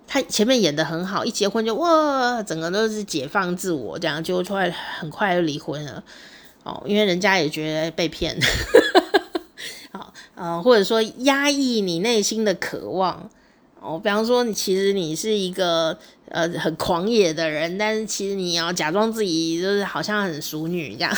[0.07, 6.05] 他前面演得很好，一结婚就哇，整个都是解放自我，这样就出来很快就离婚了。
[6.63, 8.39] 哦，因为人家也觉得被骗。
[9.91, 13.29] 好， 呃，或者说压抑你内心的渴望。
[13.81, 21.13] 哦，比方说你其实你是一个呃很狂野的人，但是其实你要假装自己就是好像很淑女这样。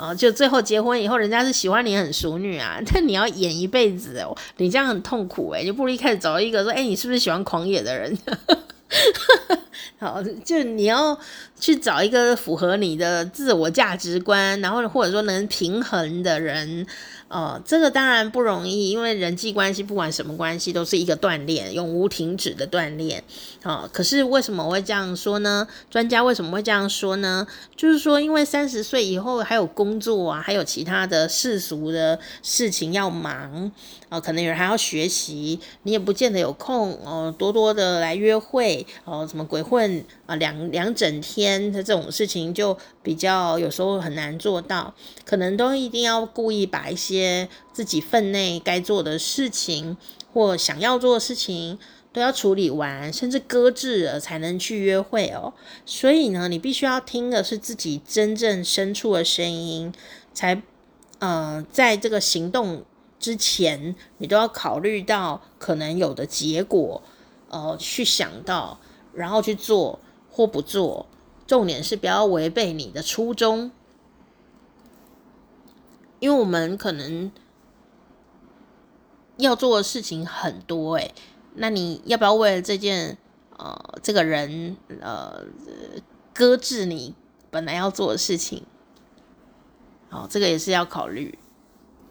[0.00, 8.16] 啊，就最后结婚以后，人家是喜欢你很淑女啊，但你要演一辈子哦，你这样很痛苦诶，就不如一开始找一个说，哎，你是不是喜欢狂野的人？
[10.00, 11.16] 好，就你要
[11.60, 16.86] 去找一个符合你的自我价值观，然后或者说能平衡的人。
[17.30, 23.22] 哦，这个当然不容易，因为人际关系不管什么关系都是一个锻炼，永无停止的锻炼。
[23.62, 25.64] 哦，可是为什么我会这样说呢？
[25.88, 27.46] 专家为什么会这样说呢？
[27.76, 33.70] 就是说，因为三十岁以后还有工作啊，还有其他的世俗的事情要忙。
[34.08, 44.94] 啊，可能有人还要学习，你也不见得有空哦，多多的来约会哦，什么鬼混啊，两两整天的这种事情就比较有时候很难做到，
[45.24, 49.96] 可能都一定要故意把一些自己分内该做的事情
[50.32, 51.78] 或想要做的事情
[52.12, 55.54] 都要处理完，甚至搁置了才能去约会哦。
[55.86, 59.92] 所以呢，你必须要听的是自己真正深处的声音，
[60.34, 60.62] 才
[61.18, 62.84] 呃，在这个行动。
[63.18, 67.02] 之前你都要考虑到可能有的结果，
[67.50, 68.80] 呃，去想到，
[69.12, 71.06] 然后去做或不做，
[71.50, 73.72] 重点是不要违背你的初衷，
[76.20, 77.32] 因为我们可能
[79.36, 81.12] 要做的事情很多诶，
[81.56, 83.18] 那你要不要为了这件
[83.56, 85.44] 呃这个人呃
[86.32, 87.16] 搁置你
[87.50, 88.64] 本来要做的事情？
[90.10, 91.36] 哦，这个也是要考虑。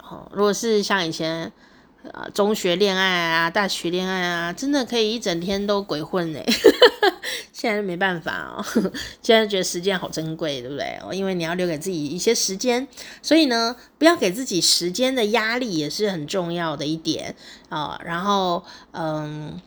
[0.04, 1.54] 哦，如果是像以前。
[2.14, 6.40] 啊，中学恋爱啊，大学恋爱啊，真的可以一整天都鬼混呢。
[7.52, 8.66] 现在没办法哦，
[9.22, 10.98] 现在觉得时间好珍贵，对不对？
[11.12, 12.88] 因为你要留给自己一些时间，
[13.22, 17.36] 所以呢，不要给自己时间的压力也是很重要的一点
[17.68, 18.00] 啊。
[18.06, 19.60] 然后，嗯，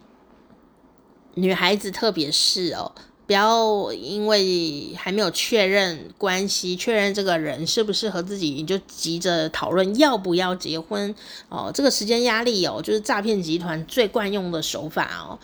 [1.34, 2.92] 女孩子特别是哦。
[3.26, 11.14] 不要因为还没有确认关系，确认这个人适不适合自己，你就急着讨论要不要结婚
[11.48, 11.70] 哦。
[11.72, 15.38] 这个时间压力哦，就是诈骗集团最惯用的手法哦。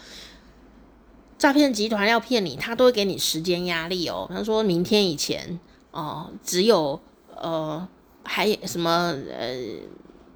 [1.39, 4.29] 诈骗集团要骗你，他都会给你时间压力哦。
[4.29, 5.59] 他说明天以前
[5.93, 7.01] 哦，只有
[7.37, 7.87] 呃，
[8.25, 9.57] 还什么呃。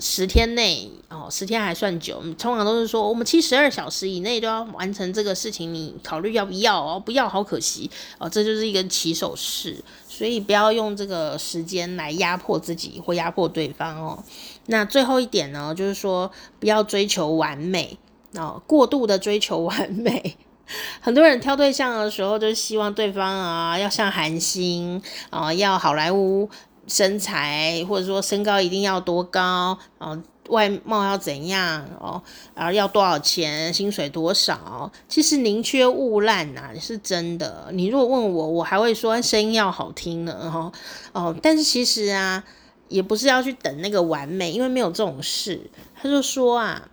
[0.04, 2.20] 十天内哦，十天还算久。
[2.36, 6.98] 通常都是说，我们七十二小时以内都要完成这个事情，你考虑要不要哦？
[6.98, 7.88] 不要，好可惜
[8.18, 8.28] 哦。
[8.28, 14.24] 这就是一个起手式，所以不要用这个时间来压迫自己或压迫对方哦。
[14.66, 16.28] 那最后一点呢，就是说
[16.58, 17.96] 不要追求完美
[18.34, 20.36] 哦，过度的追求完美。
[21.00, 25.00] 很多人挑对象的时候，就希望对方啊要像韩星
[25.30, 26.50] 啊，要好莱坞。
[26.92, 32.22] 身材或者说身高一定要多高，哦，外貌要怎样哦，
[32.54, 34.92] 然后要多少钱，薪水多少？
[35.08, 37.70] 其实宁缺毋滥呐，是真的。
[37.72, 40.70] 你如果问我，我还会说声音要好听呢，哈
[41.14, 41.34] 哦。
[41.42, 42.44] 但是其实啊，
[42.88, 45.70] 也不是要去等那个完美，因为没有这种事。
[45.94, 46.90] 他就说啊，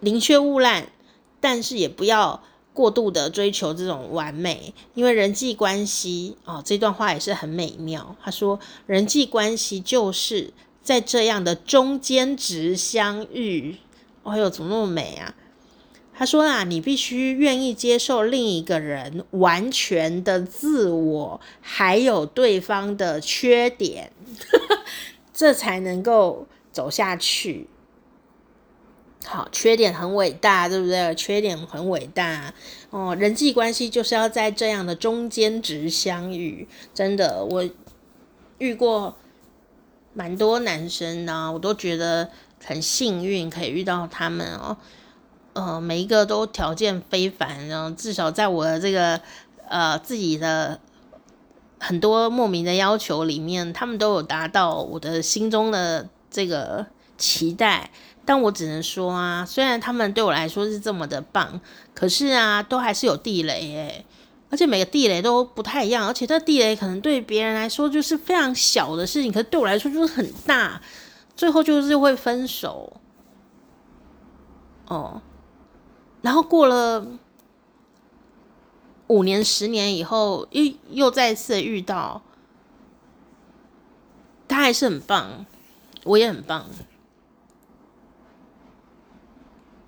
[0.00, 0.86] 宁缺毋滥，
[1.40, 2.42] 但是也不要。
[2.76, 8.14] 过度的追求这种完美，因为人际关系哦，这段话也是很美妙。
[8.22, 10.52] 他说，人际关系就是
[10.82, 13.76] 在这样的中间值相遇。
[14.24, 15.34] 哎呦，怎么那么美啊？
[16.12, 24.12] 他说啊，你必须愿意接受另一个人完全的自我，还有对方的缺点，
[25.32, 27.68] 这才能够走下去。
[29.28, 31.12] 好，缺点很伟大，对不对？
[31.16, 32.54] 缺点很伟大
[32.90, 33.14] 哦。
[33.16, 36.68] 人际关系就是要在这样的中间值相遇。
[36.94, 37.68] 真的，我
[38.58, 39.16] 遇过
[40.14, 42.30] 蛮多男生呢，我都觉得
[42.64, 44.76] 很幸运，可以遇到他们哦。
[45.54, 49.20] 呃，每一个都条件非凡，然后至少在我的这个
[49.68, 50.78] 呃自己的
[51.80, 56.86] 很多莫名的要求里面，他们都有达到我的心中的这个
[57.18, 57.90] 期待。
[58.26, 61.58] 但我只能说啊，虽然他们对我来说是这么的棒，
[61.94, 64.04] 可是啊，都还是有地雷诶，
[64.50, 70.82] 而且每个地雷都不太一样，而且这地雷可能对别人来说就是非常小的事情，可是对我来说就是很大，
[71.36, 72.92] 最后就是会分手。
[74.88, 75.22] 哦，
[76.22, 77.06] 然后过了
[79.06, 82.22] 五年、十年以后，又又再次遇到，
[84.48, 85.46] 他还是很棒，
[86.02, 86.66] 我也很棒。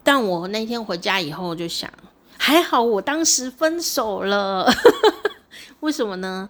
[0.09, 1.92] 但我那天回家以后就想，
[2.38, 4.66] 还好我当时分手了，
[5.80, 6.48] 为什么呢？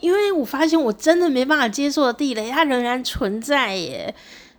[0.00, 4.14] 因为我发现我真的没办法接受的地雷，它仍然存在耶。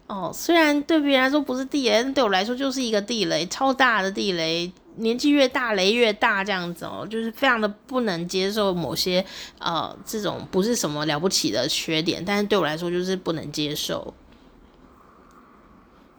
[0.06, 4.72] 哦，虽然对别人来说不是地雷，对我来说就是一个地雷，超大的地雷。
[4.98, 9.26] 年纪越大，雷越大，这样子哦，就是非常的不能接受某些
[9.58, 14.14] 呃这种不是什么了不起的缺点，但是对我来说就是不能接受。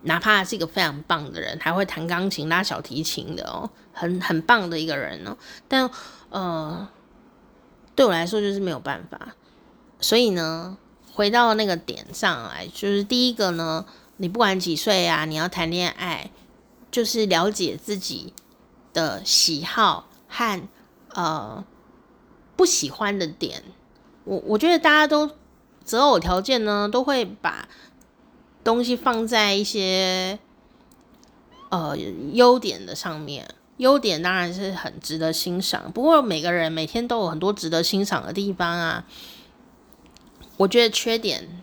[0.03, 5.37] 哪怕是一个非常棒的人，还会弹钢琴、拉小提琴的哦，很很棒的一个人哦。
[5.67, 5.91] 但
[6.31, 6.89] 呃，
[7.97, 9.35] 对我来说就是没有办法。
[9.99, 10.77] 所以呢，
[11.13, 13.85] 回到那个点上来，就是第一个呢，
[14.19, 16.31] 你不管几岁啊，你要谈恋爱，
[16.91, 18.33] 就是了解自己
[18.93, 20.63] 的喜好和
[21.15, 21.65] 呃
[22.55, 23.65] 不喜欢的点。
[24.25, 25.31] 我我觉得大家都
[25.85, 27.69] 择偶条件呢，都会把。
[28.67, 30.39] 东西放在一些
[31.69, 31.97] 呃
[32.33, 35.93] 优点的上面，优点当然是很值得欣赏。
[35.93, 39.07] 不过每个人每天都有很多值得欣赏的地方啊。
[40.57, 41.63] 我觉得缺点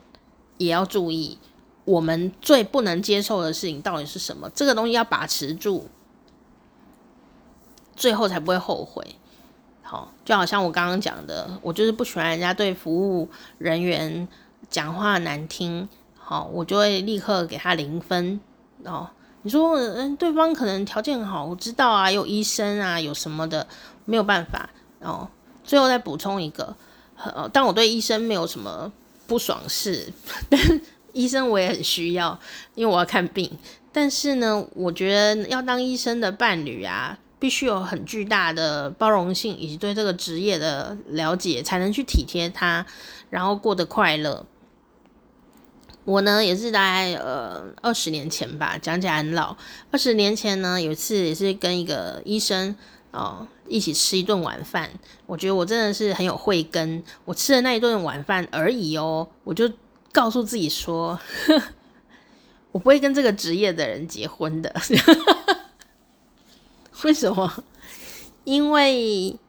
[0.58, 1.38] 也要注意。
[1.86, 4.50] 我们最不能接受的事情到底是什么？
[4.56, 5.90] 这个东西要把持住，
[7.94, 9.06] 最后才不会后悔。
[9.82, 14.26] 好，就好像我刚刚讲的，我就是不喜欢人家对服务人员
[14.70, 15.90] 讲话难听。
[16.26, 18.40] 好，我就会立刻给他零分
[18.86, 19.10] 哦。
[19.42, 23.68] 你说，嗯，对方可能条件很好，我知道啊，有医生啊，有什么的，
[24.06, 24.70] 没有办法
[25.02, 25.28] 哦。
[25.66, 26.74] 最后再补充一个，
[27.18, 28.90] 呃，但我对医生没有什么
[29.28, 30.14] 不爽事，
[30.50, 32.40] 但医生我也很需要，
[32.74, 33.52] 因为我要看病。
[33.92, 42.86] 但是呢，我觉得要当医生的伴侣啊，必须有很巨大的包容性以及对这个职业的了解，才能去体贴他，
[43.30, 44.46] 然后过得快乐。
[46.06, 49.56] 我呢也是大概呃二十年前吧，讲起很老。
[49.90, 52.76] 二十年前呢，有一次也是跟一个医生
[53.12, 54.90] 哦一起吃一顿晚饭。
[55.26, 59.72] 我觉得我真的是很有慧根，我吃的那一顿晚饭而已哦，我就
[60.12, 61.18] 告诉自己说，
[62.74, 64.76] 我不会跟这个职业的人结婚的。
[67.04, 67.64] 为什么？
[68.44, 69.40] 因为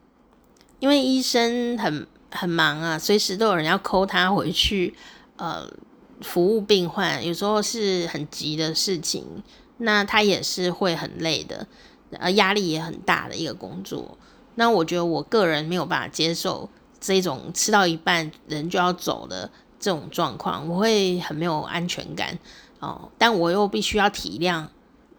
[0.79, 4.95] 因为医生很很忙啊，随时都有人要抠他回去，
[5.35, 5.69] 呃。
[6.25, 9.23] 服务病患有时候是很急的事情，
[9.77, 11.67] 那他也是会很累的，
[12.09, 14.17] 呃，压力也很大的一个工作。
[14.55, 16.67] 那我觉得我个人没有办法接受
[16.99, 19.49] 这种吃到一半人就要走的
[19.79, 22.37] 这种状况，我会很没有安全感
[22.79, 23.09] 哦。
[23.17, 24.65] 但我又必须要体谅，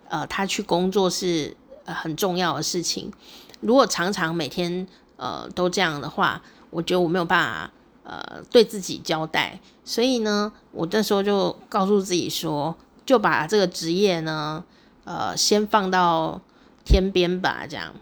[0.08, 3.12] 呃，他去工作是很重要的事情。
[3.60, 4.86] 如果常常每天
[5.16, 7.70] 呃都这样的话，我觉得我没有办法。
[8.08, 14.62] 呃，对自己交代，所以呢，我这时候就告诉自己说，就把这个职业呢，
[15.02, 16.40] 呃，先放到
[16.84, 17.92] 天边吧，这样，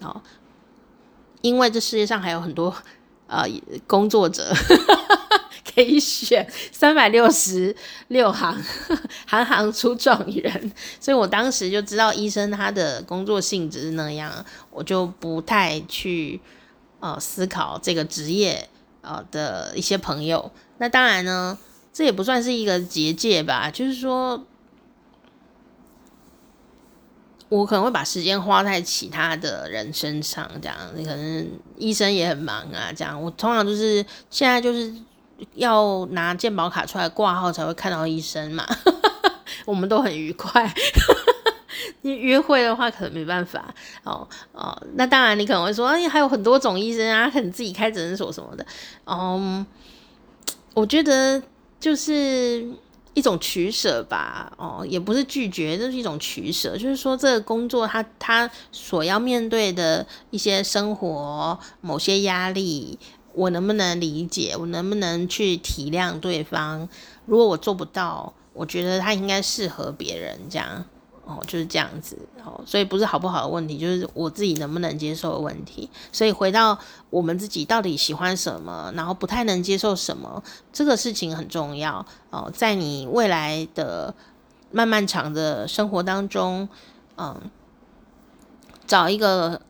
[0.00, 0.22] 哦，
[1.40, 2.72] 因为这世界上还有很多
[3.26, 3.44] 呃
[3.88, 4.54] 工作者
[5.74, 7.74] 可以选，三百六十
[8.06, 8.56] 六行，
[9.26, 14.32] 行行出状元，所以我当时就知道医生他的工作性质是那样，
[14.70, 16.40] 我就不太去
[17.00, 18.68] 呃思考这个职业。
[19.02, 21.58] 啊的一些朋友，那当然呢，
[21.92, 23.70] 这也不算是一个结界吧。
[23.70, 24.42] 就是说，
[27.48, 30.76] 我可能会把时间花在其他的人身上，这样。
[30.94, 33.22] 你可能医生也很忙啊，这样。
[33.22, 34.94] 我通常就是现在就是
[35.54, 38.66] 要拿健保卡出来挂号才会看到医生嘛。
[39.66, 40.72] 我们都很愉快。
[42.02, 43.74] 你约会的话，可能没办法
[44.04, 44.80] 哦哦。
[44.94, 48.66] 那当然，你可能会说，哎，还有很多种医生啊，可能自己开诊所什么的。
[49.06, 49.64] 嗯，
[50.74, 51.40] 我觉得
[51.78, 52.68] 就是
[53.14, 54.52] 一种取舍吧。
[54.56, 56.76] 哦，也不是拒绝，这是一种取舍。
[56.76, 62.98] 就是说，这个工作他他所要面对的一些生活某些压力，
[63.32, 64.56] 我能不能理解？
[64.58, 66.88] 我能不能去体谅对方？
[67.26, 70.84] 如果我做不到，我觉得他应该适合别人这样。
[71.32, 75.88] 哦，就是这样子哦，所以不是好不好的问题，就是我自己能不能接受的问题。
[76.12, 76.78] 所以回到
[77.08, 82.50] 我们自己到底喜欢什么，然后不太能接受什么，这个事情很重要哦。
[82.54, 84.14] 在你未来的
[84.70, 86.68] 漫漫长的生活当中，
[87.16, 87.40] 嗯，
[88.86, 89.62] 找一个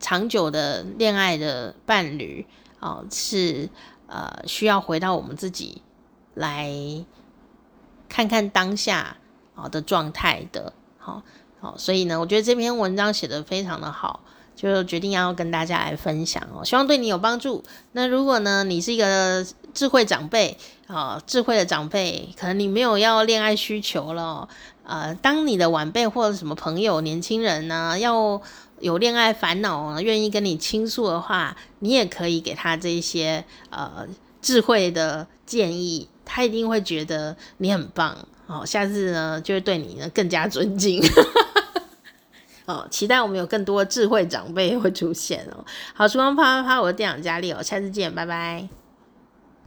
[0.00, 2.44] 长久的恋爱的伴侣
[2.80, 3.68] 哦，是
[4.08, 5.80] 呃需要回到我们自己
[6.34, 6.72] 来
[8.08, 9.16] 看看当下
[9.54, 10.72] 啊的状态的。
[11.04, 11.22] 好
[11.60, 14.20] 好，所以呢，我觉得这篇文章写得非常的好，
[14.56, 17.62] 就决定要跟大家来分享哦，希望对你有帮助。
[17.92, 24.48] 那如果呢，你是一个智慧长辈啊，智慧的长辈，可能你没有要恋爱需求了，
[24.84, 28.40] 呃，当你的晚辈或者什么朋友、年轻人呢，要
[28.80, 34.06] 有恋爱烦恼，愿意跟你倾诉的话，你也可以给他这一些呃
[34.40, 38.16] 智慧的建议，他一定会觉得你很棒。
[38.46, 41.02] 哦，下次呢就会对你呢更加尊敬。
[42.66, 45.64] 哦，期待我们有更多智慧长辈会出现哦。
[45.92, 48.68] 好，时光啪啪啪，我的店长佳丽哦，下次见，拜拜。